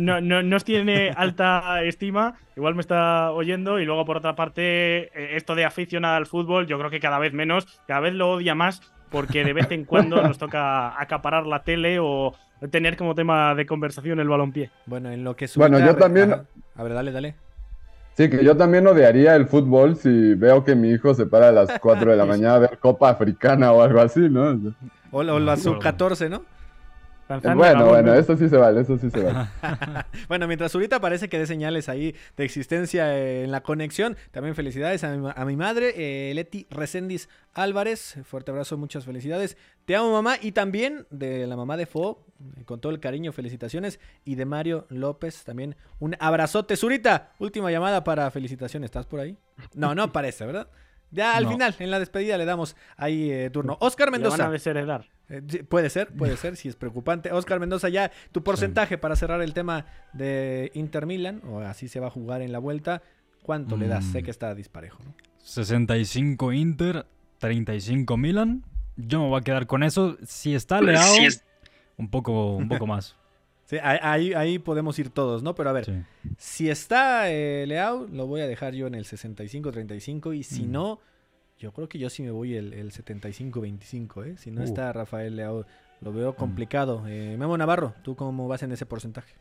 [0.00, 4.34] no, no, no os tiene alta estima, igual me está oyendo y luego por otra
[4.34, 4.62] parte
[5.14, 8.32] eh, esto de aficionada al fútbol yo creo que cada vez menos, cada vez lo
[8.32, 12.34] odia más porque de vez en cuando nos toca acaparar la tele o
[12.70, 14.70] tener como tema de conversación el balompié.
[14.86, 16.44] Bueno, en lo que Bueno, Zurita- yo también- Ajá.
[16.76, 17.34] A ver, dale, dale.
[18.14, 21.52] Sí, que yo también odiaría el fútbol si veo que mi hijo se para a
[21.52, 24.58] las 4 de la mañana a ver Copa Africana o algo así, ¿no?
[25.10, 26.42] O, o la sub-14, ¿no?
[27.28, 29.48] Bueno, bueno, eso sí se vale, eso sí se vale.
[30.28, 34.54] bueno, mientras ahorita parece que dé señales ahí de existencia eh, en la conexión, también
[34.54, 38.18] felicidades a mi, a mi madre, eh, Leti Recendis Álvarez.
[38.24, 39.56] Fuerte abrazo, muchas felicidades.
[39.86, 40.36] Te amo, mamá.
[40.40, 42.24] Y también de la mamá de Fo,
[42.58, 43.98] eh, con todo el cariño, felicitaciones.
[44.24, 46.76] Y de Mario López, también un abrazote.
[46.76, 48.88] Zurita, última llamada para felicitaciones.
[48.88, 49.36] ¿Estás por ahí?
[49.74, 50.68] No, no parece, ¿verdad?
[51.10, 51.50] Ya al No.
[51.50, 53.76] final, en la despedida, le damos ahí eh, turno.
[53.80, 54.46] Oscar Le van Mendoza.
[54.46, 55.06] a desheredar.
[55.28, 57.32] Eh, puede ser, puede ser, si es preocupante.
[57.32, 61.98] Oscar Mendoza, ya tu porcentaje para cerrar el tema de Inter Milan, o así se
[62.00, 63.02] va a jugar en la vuelta,
[63.42, 64.04] ¿cuánto le das?
[64.06, 64.12] Mm.
[64.12, 64.98] Sé que está disparejo.
[65.04, 65.14] ¿no?
[65.42, 67.06] 65 Inter,
[67.38, 68.62] 35 Milan.
[68.96, 70.16] Yo me voy a quedar con eso.
[70.26, 71.44] Si está Leao, Si es-
[71.96, 73.16] un poco, un poco más.
[73.68, 75.56] Sí, ahí, ahí, ahí podemos ir todos, ¿no?
[75.56, 76.04] Pero a ver,
[76.38, 80.70] si está eh, Leao, lo voy a dejar yo en el 65-35, y si Mm.
[80.70, 81.00] no,
[81.58, 84.36] yo creo que yo sí me voy el, el 75-25, ¿eh?
[84.36, 84.64] Si no Uh.
[84.64, 85.64] está Rafael Leao,
[86.00, 87.04] lo veo complicado.
[87.08, 89.34] Eh, Memo Navarro, ¿tú cómo vas en ese porcentaje?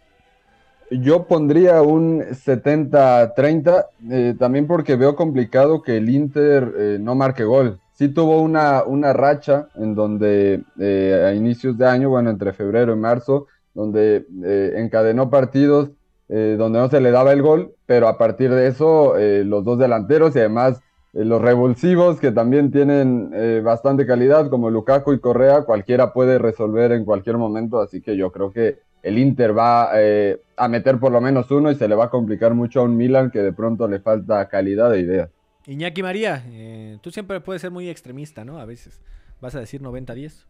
[0.92, 7.44] Yo pondría un 70-30, eh, también porque veo complicado que el Inter eh, no marque
[7.44, 7.80] gol.
[7.94, 12.94] Sí tuvo una, una racha en donde eh, a inicios de año, bueno, entre febrero
[12.94, 15.90] y marzo, donde eh, encadenó partidos
[16.30, 19.64] eh, donde no se le daba el gol, pero a partir de eso eh, los
[19.64, 20.82] dos delanteros y además
[21.24, 26.92] los revulsivos que también tienen eh, bastante calidad, como Lukaku y Correa, cualquiera puede resolver
[26.92, 31.14] en cualquier momento, así que yo creo que el Inter va eh, a meter por
[31.14, 33.54] lo menos uno y se le va a complicar mucho a un Milan que de
[33.54, 35.30] pronto le falta calidad de ideas.
[35.68, 38.60] Iñaki María, eh, tú siempre puedes ser muy extremista, ¿no?
[38.60, 39.02] A veces.
[39.42, 40.46] ¿Vas a decir 90-10?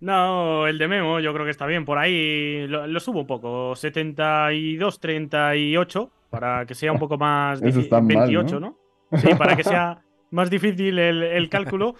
[0.00, 1.84] No, el de Memo yo creo que está bien.
[1.84, 3.72] Por ahí lo, lo subo un poco.
[3.72, 7.84] 72-38 para que sea un poco más Eso difícil.
[7.84, 8.68] está mal, 28, ¿no?
[8.68, 8.76] ¿no?
[9.16, 11.96] Sí, para que sea más difícil el, el cálculo.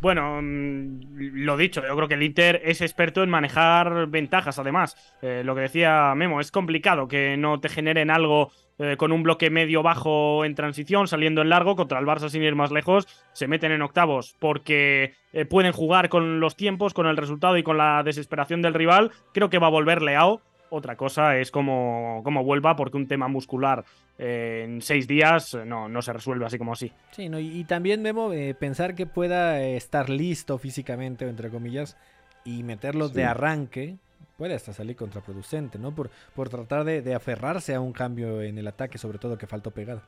[0.00, 4.96] Bueno, mm, lo dicho, yo creo que el Inter es experto en manejar ventajas, además.
[5.22, 9.22] Eh, lo que decía Memo, es complicado que no te generen algo eh, con un
[9.22, 13.06] bloque medio-bajo en transición, saliendo en largo, contra el Barça sin ir más lejos.
[13.32, 17.62] Se meten en octavos porque eh, pueden jugar con los tiempos, con el resultado y
[17.62, 19.10] con la desesperación del rival.
[19.32, 20.42] Creo que va a volver Leao.
[20.74, 23.84] Otra cosa es cómo, cómo vuelva, porque un tema muscular
[24.18, 26.92] eh, en seis días eh, no, no se resuelve así como así.
[27.12, 27.38] Sí, ¿no?
[27.38, 31.96] y, y también, Memo, eh, pensar que pueda eh, estar listo físicamente, entre comillas,
[32.44, 33.14] y meterlo Sí.
[33.14, 33.96] de arranque,
[34.36, 35.94] puede hasta salir contraproducente, ¿no?
[35.94, 39.46] Por, por tratar de, de aferrarse a un cambio en el ataque, sobre todo que
[39.46, 40.02] faltó pegada.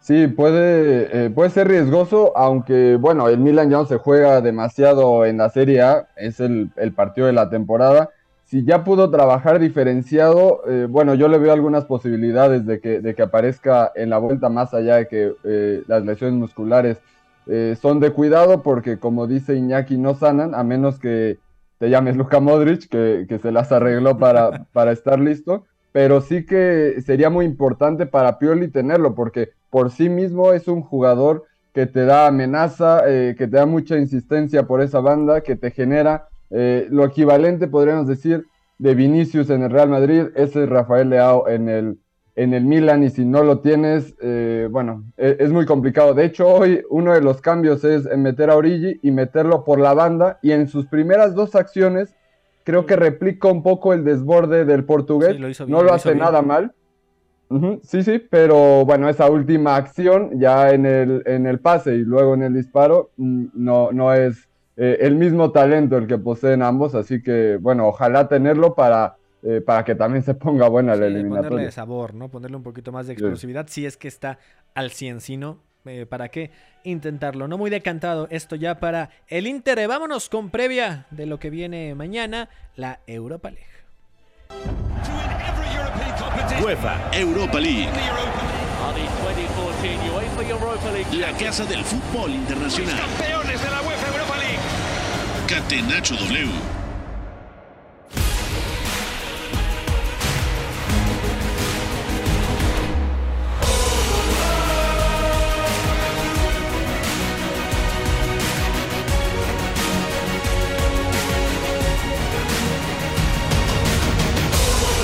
[0.00, 5.24] Sí, puede, eh, puede ser riesgoso, aunque bueno, el Milan ya no se juega demasiado
[5.26, 8.10] en la Serie A, es el, el partido de la temporada.
[8.48, 13.14] Si ya pudo trabajar diferenciado, eh, bueno, yo le veo algunas posibilidades de que, de
[13.14, 16.96] que aparezca en la vuelta más allá de que eh, las lesiones musculares.
[17.46, 21.38] Eh, son de cuidado porque como dice Iñaki no sanan a menos que
[21.78, 25.66] te llames Luka Modric que, que se las arregló para, para estar listo.
[25.92, 30.80] Pero sí que sería muy importante para Pioli tenerlo porque por sí mismo es un
[30.80, 35.54] jugador que te da amenaza, eh, que te da mucha insistencia por esa banda, que
[35.54, 38.46] te genera eh, lo equivalente, podríamos decir,
[38.78, 41.98] de Vinicius en el Real Madrid, ese es Rafael Leao en el,
[42.36, 46.14] en el Milan y si no lo tienes, eh, bueno, e- es, muy complicado.
[46.14, 49.94] De hecho, hoy uno de los cambios es meter a Origi y meterlo por la
[49.94, 52.14] banda y en sus primeras dos acciones
[52.62, 55.32] creo que replica un poco el desborde del portugués.
[55.32, 56.20] Sí, lo hizo bien, no lo, hace bien.
[56.20, 56.72] nada mal.
[57.82, 62.34] Sí, sí, pero bueno, esa última acción ya en el, en el pase y luego
[62.34, 64.47] en el disparo mm, no, no es
[64.78, 69.60] eh, el mismo talento el que poseen ambos, así que bueno, ojalá tenerlo para, eh,
[69.60, 71.48] para que también se ponga buena la Sí, eliminatoria.
[71.50, 72.28] ponerle sabor, ¿no?
[72.28, 73.20] Ponerle un poquito más de Sí.
[73.20, 74.38] explosividad, si es que está
[74.74, 76.50] al 100, si no, eh, ¿para qué
[76.84, 77.48] intentarlo?
[77.48, 79.86] No muy decantado esto ya para el Inter.
[79.88, 83.66] Vámonos con previa de lo que viene mañana, la Europa League.
[86.62, 87.88] UEFA Europa League.
[91.18, 92.98] La casa del fútbol internacional.
[95.48, 96.46] Acércate Nacho W.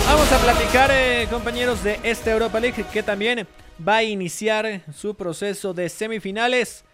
[0.07, 3.49] Vamos a platicar, eh, compañeros, de esta Europa League que también
[3.81, 6.85] va a iniciar su proceso de semifinales.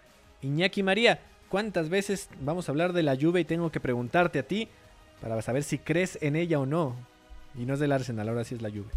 [0.41, 1.19] Iñaki María
[1.51, 4.69] ¿cuántas veces vamos a hablar de la Juve y tengo que preguntarte a ti
[5.21, 6.95] para saber si crees en ella o no?
[7.55, 8.89] Y no es del Arsenal, ahora sí es la Juve.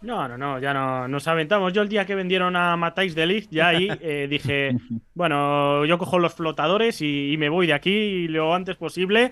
[0.00, 1.72] No, no, no, ya no nos aventamos.
[1.72, 4.76] Yo el día que vendieron a Matthijs de Ligt, ya ahí eh, dije,
[5.14, 9.30] bueno, yo cojo los flotadores y, me voy de aquí lo antes posible.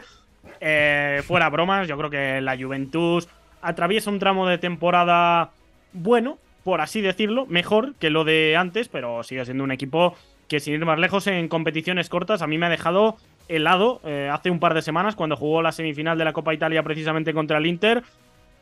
[0.60, 3.28] Eh, fuera bromas, yo creo que la Juventus
[3.62, 5.50] atraviesa un tramo de temporada
[5.92, 10.14] bueno, por así decirlo, mejor que lo de antes, pero sigue siendo un equipo
[10.50, 13.16] que sin ir más lejos en competiciones cortas a mí me ha dejado
[13.48, 16.82] helado eh, hace un par de semanas cuando jugó la semifinal de la Copa Italia
[16.82, 18.02] precisamente contra el Inter.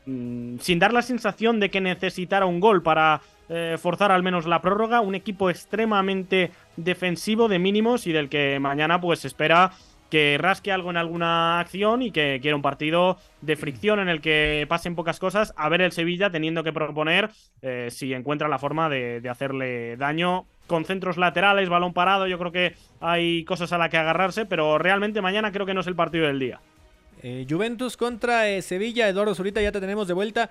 [0.05, 4.45] Mm, sin dar la sensación de que necesitara un gol para eh, forzar al menos
[4.45, 9.71] la prórroga, un equipo extremadamente defensivo de mínimos y del que mañana pues espera
[10.11, 14.21] que rasque algo en alguna acción y que quiera un partido de fricción en el
[14.21, 17.31] que pasen pocas cosas, a ver el Sevilla teniendo que proponer
[17.63, 22.39] eh, si encuentra la forma de, de, hacerle daño con centros laterales, balón parado, yo
[22.39, 25.87] creo que hay cosas a las que agarrarse, pero realmente mañana creo que no es
[25.87, 26.61] el partido del día.
[27.21, 29.09] Eh, Juventus contra eh, Sevilla.
[29.09, 30.49] Eduardo Zurita, ya te tenemos de vuelta.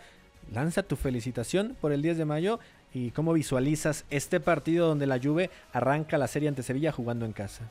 [0.52, 2.58] Lanza tu felicitación por el 10 de mayo
[2.92, 7.32] y cómo visualizas este partido donde la Juve arranca la serie ante Sevilla jugando en
[7.32, 7.70] casa.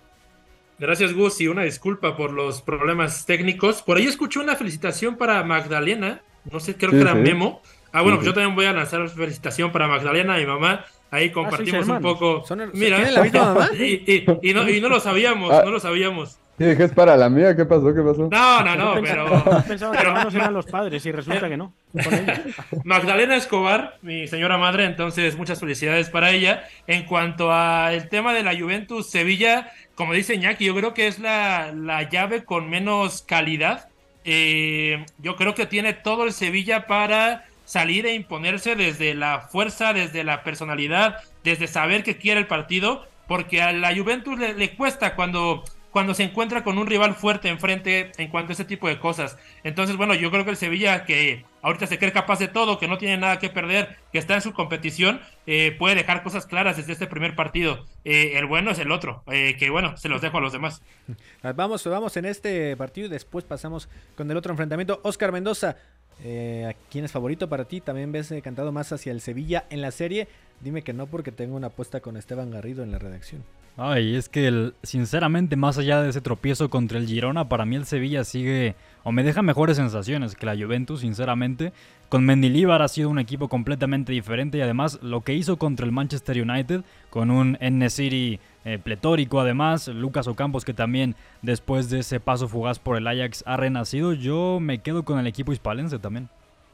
[0.79, 3.81] Gracias Gus y una disculpa por los problemas técnicos.
[3.81, 6.21] Por ahí escuché una felicitación para Magdalena,
[6.51, 7.61] no sé, creo que era Memo.
[7.91, 10.85] Ah, bueno, pues yo también voy a lanzar felicitación para Magdalena, mi mamá.
[11.09, 12.43] Ahí ah, compartimos un poco.
[12.73, 13.69] Mira, la misma mamá?
[13.77, 15.61] Y, no, y, no, lo sabíamos, ah.
[15.63, 16.37] no lo sabíamos.
[16.57, 17.93] Sí, que es para la mía, ¿qué pasó?
[17.93, 18.29] ¿Qué pasó?
[18.31, 19.63] No, no, no, pero.
[19.67, 21.71] Pensaba que hermanos eran los padres y resulta que no.
[22.83, 26.63] Magdalena Escobar, mi señora madre, entonces muchas felicidades para ella.
[26.87, 31.19] En cuanto al tema de la Juventus Sevilla, como dice Iñaki, yo creo que es
[31.19, 33.89] la, la llave con menos calidad.
[34.25, 39.91] Eh, yo creo que tiene todo el Sevilla para salir e imponerse desde la fuerza,
[39.91, 45.15] desde la personalidad, desde saber que quiere el partido, porque a la Juventus le, cuesta
[45.15, 48.99] cuando cuando se encuentra con un rival fuerte enfrente en cuanto a ese tipo de
[48.99, 49.37] cosas.
[49.63, 52.87] Entonces, bueno, yo creo que el Sevilla, que ahorita se cree capaz de todo, que
[52.87, 56.77] no tiene nada que perder, que está en su competición, eh, puede dejar cosas claras
[56.77, 57.85] desde este primer partido.
[58.05, 60.83] Eh, el bueno es el otro, eh, que bueno, se los dejo a los demás.
[61.55, 64.99] Vamos, vamos en este partido y después pasamos con el otro enfrentamiento.
[65.03, 65.77] Oscar Mendoza,
[66.21, 67.81] ¿quién es favorito para ti?
[67.81, 70.27] ¿También ves cantado más hacia el Sevilla en la serie?
[70.61, 73.43] Dime que no porque tengo una apuesta con Esteban Garrido en la redacción.
[73.79, 77.85] Ay, es que sinceramente, más allá de ese tropiezo contra el Girona, para mí el
[77.85, 81.73] Sevilla sigue o me deja mejores sensaciones que la Juventus, sinceramente.
[82.09, 85.91] Con Mendilibar ha sido un equipo completamente diferente y además lo que hizo contra el
[85.91, 92.19] Manchester United, con un N-City eh, pletórico además, Lucas Ocampos que también después de ese
[92.19, 96.27] paso fugaz por el Ajax ha renacido, yo me quedo con el equipo hispalense también.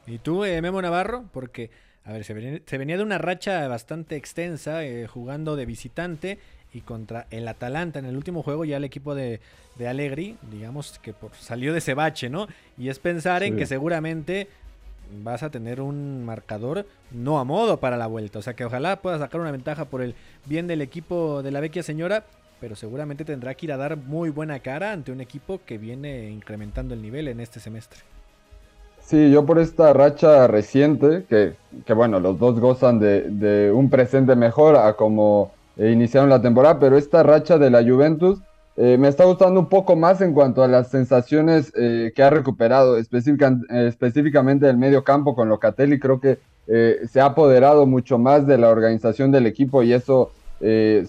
[0.08, 1.26] ¿Y tú, eh, Memo Navarro?
[1.32, 1.70] Porque,
[2.04, 6.40] a ver, se venía, de una racha bastante extensa eh, jugando de visitante
[6.74, 8.00] y contra el Atalanta.
[8.00, 9.40] En el último juego ya el equipo de,
[9.76, 12.48] de Allegri, digamos que por, salió de ese bache, ¿no?
[12.76, 14.48] Y es pensar en que seguramente
[15.22, 18.40] vas a tener un marcador no a modo para la vuelta.
[18.40, 21.60] O sea que ojalá pueda sacar una ventaja por el bien del equipo de la
[21.60, 22.26] vecchia señora,
[22.60, 26.30] pero seguramente tendrá que ir a dar muy buena cara ante un equipo que viene
[26.30, 28.00] incrementando el nivel en este semestre.
[29.02, 31.56] Sí, yo por esta racha reciente, que,
[31.86, 36.80] que bueno, los dos gozan de, de un presente mejor a como iniciaron la temporada,
[36.80, 38.40] pero esta racha de la Juventus
[38.76, 42.30] eh, me está gustando un poco más en cuanto a las sensaciones eh, que ha
[42.30, 46.00] recuperado, específicamente del medio campo con Locatelli.
[46.00, 50.32] Creo que eh, se ha apoderado mucho más de la organización del equipo y eso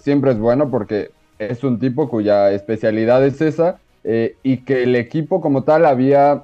[0.01, 5.39] siempre es bueno porque es un tipo cuya especialidad es esa y que el equipo
[5.39, 6.43] como tal había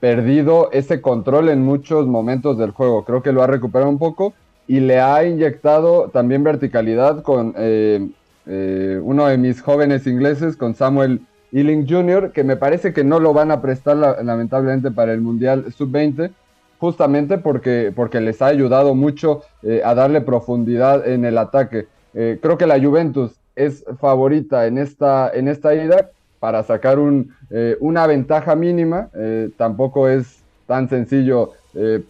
[0.00, 3.06] perdido ese control en muchos momentos del juego.
[3.06, 4.34] Creo que lo ha recuperado un poco
[4.70, 8.08] y le ha inyectado también verticalidad con eh,
[8.46, 11.20] eh, uno de mis jóvenes ingleses, con Samuel
[11.52, 15.72] Ealing Jr., que me parece que no lo van a prestar lamentablemente para el Mundial
[15.72, 16.30] Sub-20,
[16.78, 21.86] justamente porque, porque les ha ayudado mucho eh, a darle profundidad en el ataque.
[22.12, 26.10] creo que la Juventus es favorita en esta, en esta ida
[26.40, 27.34] para sacar un,
[27.80, 29.10] una ventaja mínima.
[29.56, 31.52] tampoco es tan sencillo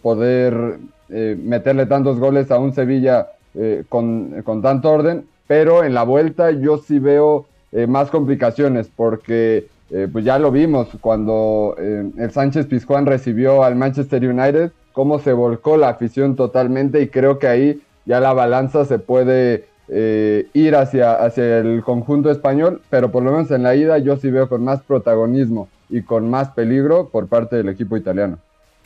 [0.01, 0.79] poder
[1.13, 6.51] eh, meterle tantos goles a un Sevilla eh, con, tanto orden, pero en la vuelta
[6.51, 9.67] yo sí veo eh, más complicaciones porque
[10.13, 15.75] pues ya lo vimos cuando el Sánchez Pizjuán recibió al Manchester United, cómo se volcó
[15.75, 21.57] la afición totalmente y creo que ahí ya la balanza se puede ir hacia, hacia
[21.57, 24.81] el conjunto español, pero por lo menos en la ida yo sí veo con más
[24.81, 28.37] protagonismo y con más peligro por parte del equipo italiano.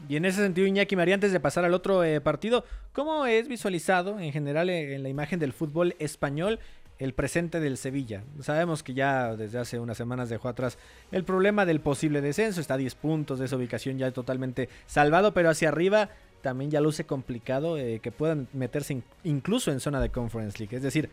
[0.08, 3.48] Y en ese sentido, Iñaki María, antes de pasar al otro eh, partido, ¿cómo es
[3.48, 6.60] visualizado en general eh, en la imagen del fútbol español
[7.00, 8.24] el presente del Sevilla?
[8.42, 10.78] Sabemos que ya desde hace unas semanas dejó atrás
[11.12, 15.34] el problema del posible descenso, está a 10 puntos de esa ubicación ya totalmente salvado,
[15.34, 16.10] pero hacia arriba
[16.42, 20.76] también ya luce complicado eh, que puedan meterse incluso en zona de Conference League.
[20.76, 21.10] Es decir,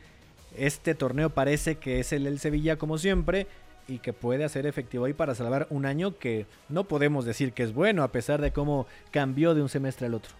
[0.55, 3.47] este torneo parece que es el del Sevilla como siempre
[3.89, 7.62] y que puede hacer efectivo ahí para salvar un año que no podemos decir que
[7.62, 10.33] es bueno a pesar de cómo cambió de un semestre al otro.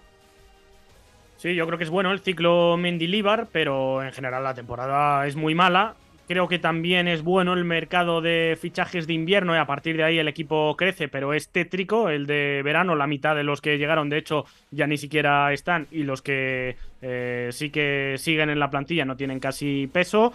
[1.37, 5.35] Sí, yo creo que es bueno el ciclo Mendilibar, pero en general la temporada es
[5.35, 5.97] muy mala.
[6.29, 10.05] Creo que también es bueno el mercado de fichajes de invierno y a partir de
[10.05, 12.95] ahí el equipo crece, pero es tétrico el de verano.
[12.95, 16.77] La mitad de los que llegaron, de hecho, ya ni siquiera están y los que
[17.03, 20.33] eh, sí que siguen en la plantilla no tienen casi peso.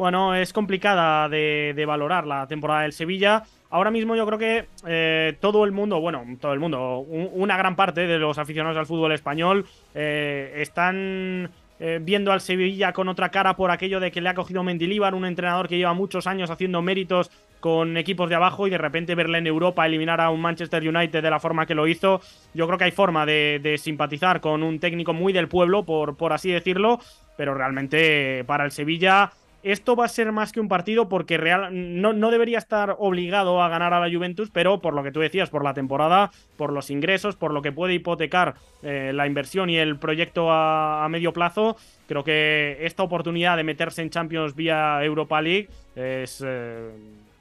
[0.00, 3.42] Bueno, es complicada de, valorar la temporada del Sevilla.
[3.68, 7.76] Ahora mismo yo creo que eh, todo el mundo, bueno, todo el mundo, una gran
[7.76, 13.28] parte de los aficionados al fútbol español eh, están eh, viendo al Sevilla con otra
[13.28, 16.48] cara por aquello de que le ha cogido Mendilíbar, un entrenador que lleva muchos años
[16.48, 17.30] haciendo méritos
[17.60, 21.22] con equipos de abajo y de repente verle en Europa eliminar a un Manchester United
[21.22, 22.22] de la forma que lo hizo.
[22.54, 26.50] Yo creo que hay forma de, simpatizar con un técnico muy del pueblo, por así
[26.50, 27.00] decirlo,
[27.36, 29.32] pero realmente para el Sevilla
[29.62, 33.68] esto va a ser más que un partido porque real, no, debería estar obligado a
[33.68, 36.90] ganar a la Juventus, pero por lo que tú decías, por la temporada, por los
[36.90, 41.76] ingresos, por lo que puede hipotecar eh, la inversión y el proyecto a, medio plazo,
[42.06, 46.42] creo que esta oportunidad de meterse en Champions vía Europa League es...
[46.46, 46.90] Eh,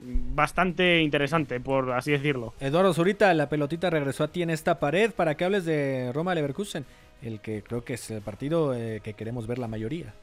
[0.02, 2.54] bastante interesante, por así decirlo.
[2.62, 6.34] Eduardo Zurita, la pelotita regresó a ti en esta pared para que hables de Roma
[6.34, 6.86] Leverkusen,
[7.22, 10.14] el que creo que es el partido eh, que queremos ver la mayoría.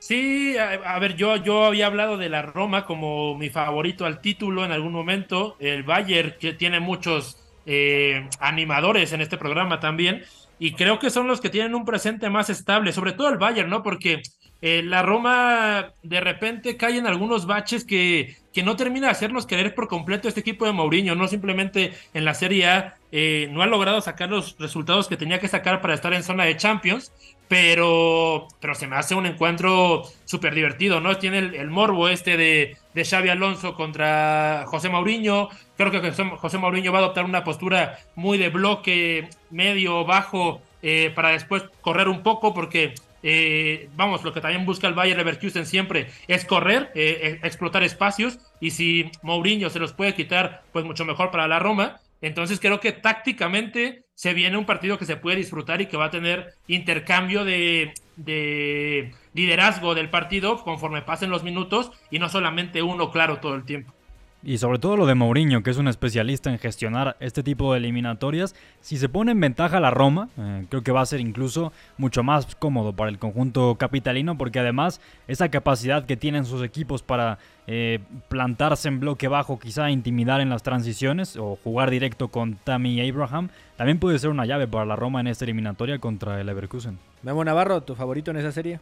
[0.00, 4.64] Sí, a, ver, yo, yo había hablado de la Roma como mi favorito al título
[4.64, 5.56] en algún momento.
[5.60, 7.36] El Bayern, que tiene muchos
[7.66, 10.24] eh, animadores en este programa también.
[10.58, 13.68] Y creo que son los que tienen un presente más estable, sobre todo el Bayern,
[13.68, 13.82] ¿no?
[13.82, 14.22] Porque
[14.62, 19.46] eh, la Roma de repente cae en algunos baches que, que no termina de hacernos
[19.46, 23.62] querer por completo este equipo de Mourinho, no simplemente en la Serie A eh, no
[23.62, 27.12] ha logrado sacar los resultados que tenía que sacar para estar en zona de Champions,
[27.50, 31.16] pero, pero se me hace un encuentro súper divertido, ¿no?
[31.16, 36.92] Tiene el, morbo este de, de, Xavi Alonso contra José Mourinho, creo que José, Mourinho
[36.92, 42.22] va a adoptar una postura muy de bloque medio, bajo, eh, para después correr un
[42.22, 42.94] poco, porque
[43.24, 48.38] eh, vamos, lo que también busca el Bayern Leverkusen siempre es correr, eh, explotar espacios,
[48.60, 51.98] y si Mourinho se los puede quitar, pues mucho mejor para la Roma.
[52.20, 56.06] Entonces creo que tácticamente se viene un partido que se puede disfrutar y que va
[56.06, 62.82] a tener intercambio de, de liderazgo del partido conforme pasen los minutos y no solamente
[62.82, 63.94] uno claro todo el tiempo.
[64.42, 67.78] Y sobre todo lo de Mourinho, que es un especialista en gestionar este tipo de
[67.78, 68.54] eliminatorias.
[68.80, 72.22] Si se pone en ventaja la Roma, eh, creo que va a ser incluso mucho
[72.22, 77.38] más cómodo para el conjunto capitalino, porque además esa capacidad que tienen sus equipos para
[77.66, 83.06] eh, plantarse en bloque bajo, quizá intimidar en las transiciones o jugar directo con Tammy
[83.06, 86.98] Abraham, también puede ser una llave para la Roma en esta eliminatoria contra el Leverkusen.
[87.22, 88.80] Memo Navarro, ¿tu favorito en esa serie?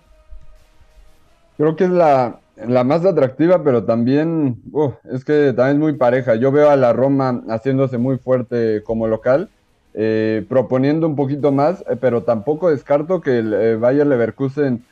[1.57, 4.61] Creo que es la, la más atractiva, pero también
[5.13, 6.35] es que también es muy pareja.
[6.35, 9.49] Yo veo a la Roma haciéndose muy fuerte como local,
[9.95, 14.85] eh, proponiendo un poquito más, eh, pero tampoco descarto que el eh, Bayern Leverkusen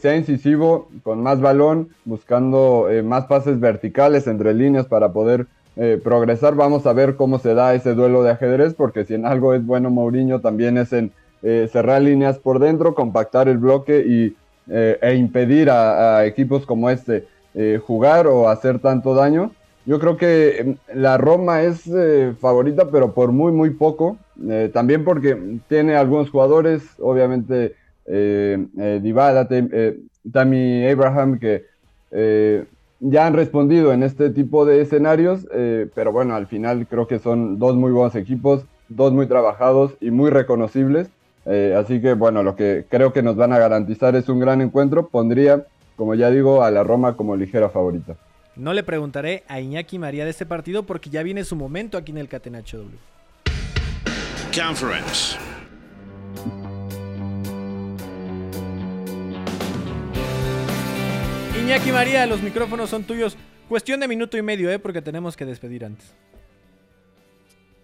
[0.00, 5.48] sea incisivo, con más balón, buscando más pases verticales entre líneas para poder
[6.04, 6.54] progresar.
[6.54, 9.66] Vamos a ver cómo se da ese duelo de ajedrez, porque si en algo es
[9.66, 11.10] bueno Mourinho, también es en
[11.42, 14.36] cerrar líneas por dentro, compactar el bloque y
[14.68, 19.52] eh, e impedir a, equipos como este eh, jugar o hacer tanto daño.
[19.84, 24.16] Yo creo que em, la Roma es eh, favorita, pero por muy, muy poco.
[24.72, 27.74] también porque tiene algunos jugadores, obviamente
[28.06, 29.48] Dybala,
[30.30, 31.64] Tammy Abraham, que
[33.00, 35.46] ya han respondido en este tipo de escenarios,
[35.94, 40.10] pero bueno, al final creo que son dos muy buenos equipos, dos muy trabajados y
[40.10, 41.08] muy reconocibles.
[41.46, 44.60] Eh, así que bueno, lo que creo que nos van a garantizar es un gran
[44.60, 45.08] encuentro.
[45.08, 45.66] Pondría,
[45.96, 48.16] como ya digo, a la Roma como ligera favorita.
[48.56, 52.12] No le preguntaré a Iñaki María de este partido porque ya viene su momento aquí
[52.12, 52.96] en el Catenacho W.
[54.54, 55.36] Conference.
[61.62, 63.36] Iñaki María, los micrófonos son tuyos.
[63.68, 64.78] Cuestión de minuto y medio, ¿eh?
[64.78, 66.14] porque tenemos que despedir antes.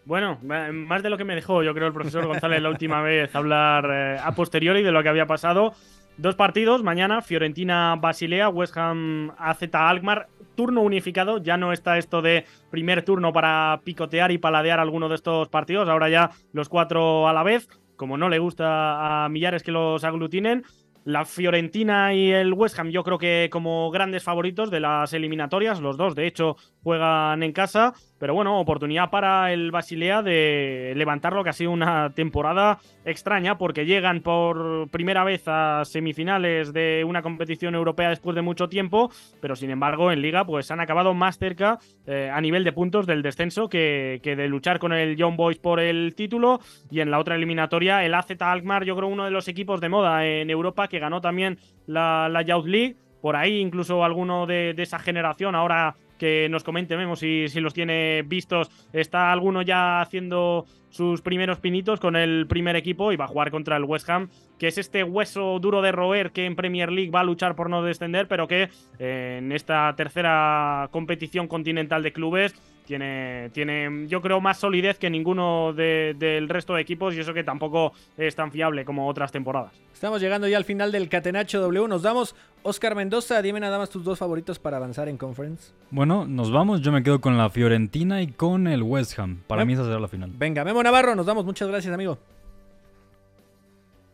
[0.05, 3.35] Bueno, más de lo que me dejó, yo creo, el profesor González la última vez
[3.35, 5.75] hablar eh, a posteriori de lo que había pasado.
[6.17, 10.29] Dos partidos, mañana, Fiorentina-Basilea, West Ham AZ Alkmaar.
[10.55, 15.15] turno unificado, ya no está esto de primer turno para picotear y paladear alguno de
[15.15, 19.63] estos partidos, ahora ya los cuatro a la vez, como no le gusta a Millares
[19.63, 20.65] que los aglutinen.
[21.05, 25.81] La Fiorentina y el West Ham yo creo que como grandes favoritos de las eliminatorias,
[25.81, 31.33] los dos de hecho juegan en casa, pero bueno, oportunidad para el Basilea de levantar
[31.33, 37.05] lo que ha sido una temporada extraña porque llegan por primera vez a semifinales de
[37.05, 39.11] una competición europea después de mucho tiempo,
[39.41, 43.09] pero sin embargo en liga pues han acabado más cerca eh, a nivel de puntos
[43.09, 46.61] del descenso que, de luchar con el Young Boys por el título.
[46.93, 49.89] Y en la otra eliminatoria el AZ Alkmaar yo creo uno de los equipos de
[49.89, 51.59] moda en Europa que ganó también
[51.89, 52.95] la, la Youth League.
[53.21, 57.75] Por ahí incluso alguno de esa generación ahora que nos comente Memo si, si los
[57.75, 58.71] tiene vistos.
[58.93, 63.51] Está alguno ya haciendo sus primeros pinitos con el primer equipo y va a jugar
[63.51, 67.11] contra el West Ham, que es este hueso duro de roer que en Premier League
[67.11, 68.69] va a luchar por no descender, pero que
[69.01, 72.55] eh, en esta tercera competición continental de clubes
[72.87, 77.35] tiene, tiene, yo creo, más solidez que ninguno de, del resto de equipos y eso
[77.35, 79.73] que tampoco es tan fiable como otras temporadas.
[79.93, 81.89] Estamos llegando ya al final del Catenacho W.
[81.89, 82.35] Nos damos.
[82.65, 85.73] Oscar Mendoza, dime nada más tus dos favoritos para avanzar en Conference.
[85.91, 86.81] Bueno, nos vamos.
[86.81, 89.39] Yo me quedo con la Fiorentina y con el West Ham.
[89.47, 90.31] Para mí esa será la final.
[90.37, 91.45] Venga, Memo Navarro, nos damos.
[91.45, 92.19] Muchas gracias, amigo.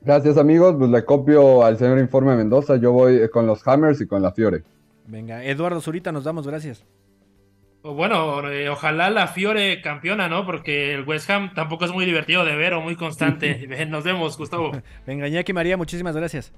[0.02, 0.76] Gracias, amigos.
[0.78, 2.76] Pues le copio al señor Informe Mendoza.
[2.76, 4.62] Yo voy con los Hammers y con la Fiore.
[5.06, 6.46] Venga, Eduardo Zurita, nos damos.
[6.46, 6.84] Gracias.
[7.95, 10.45] Bueno, eh, ojalá la Fiore campeona, ¿no?
[10.45, 13.66] Porque el West Ham tampoco es muy divertido de ver o muy constante.
[13.89, 14.72] Nos vemos, Gustavo.
[15.07, 16.53] Venga, Iñaki María, muchísimas gracias.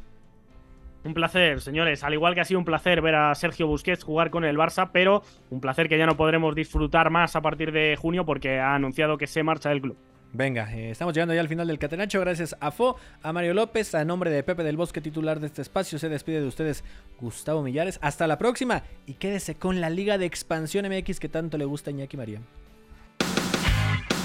[1.03, 2.05] Un placer, señores.
[2.05, 4.91] Al igual que ha sido un placer ver a Sergio Busquets jugar con el Barça,
[4.93, 8.74] pero un placer que ya no podremos disfrutar más a partir de junio porque ha
[8.74, 9.97] anunciado que se marcha del club.
[10.33, 12.20] Venga, eh, estamos llegando ya al final del Catenacho.
[12.20, 15.62] Gracias a Fo, a Mario López, a nombre de Pepe del Bosque, titular de este
[15.62, 15.99] espacio.
[15.99, 16.85] Se despide de ustedes
[17.20, 17.99] Gustavo Millares.
[18.01, 21.91] Hasta la próxima y quédese con la Liga de Expansión MX que tanto le gusta
[21.91, 22.41] a Iñaki María.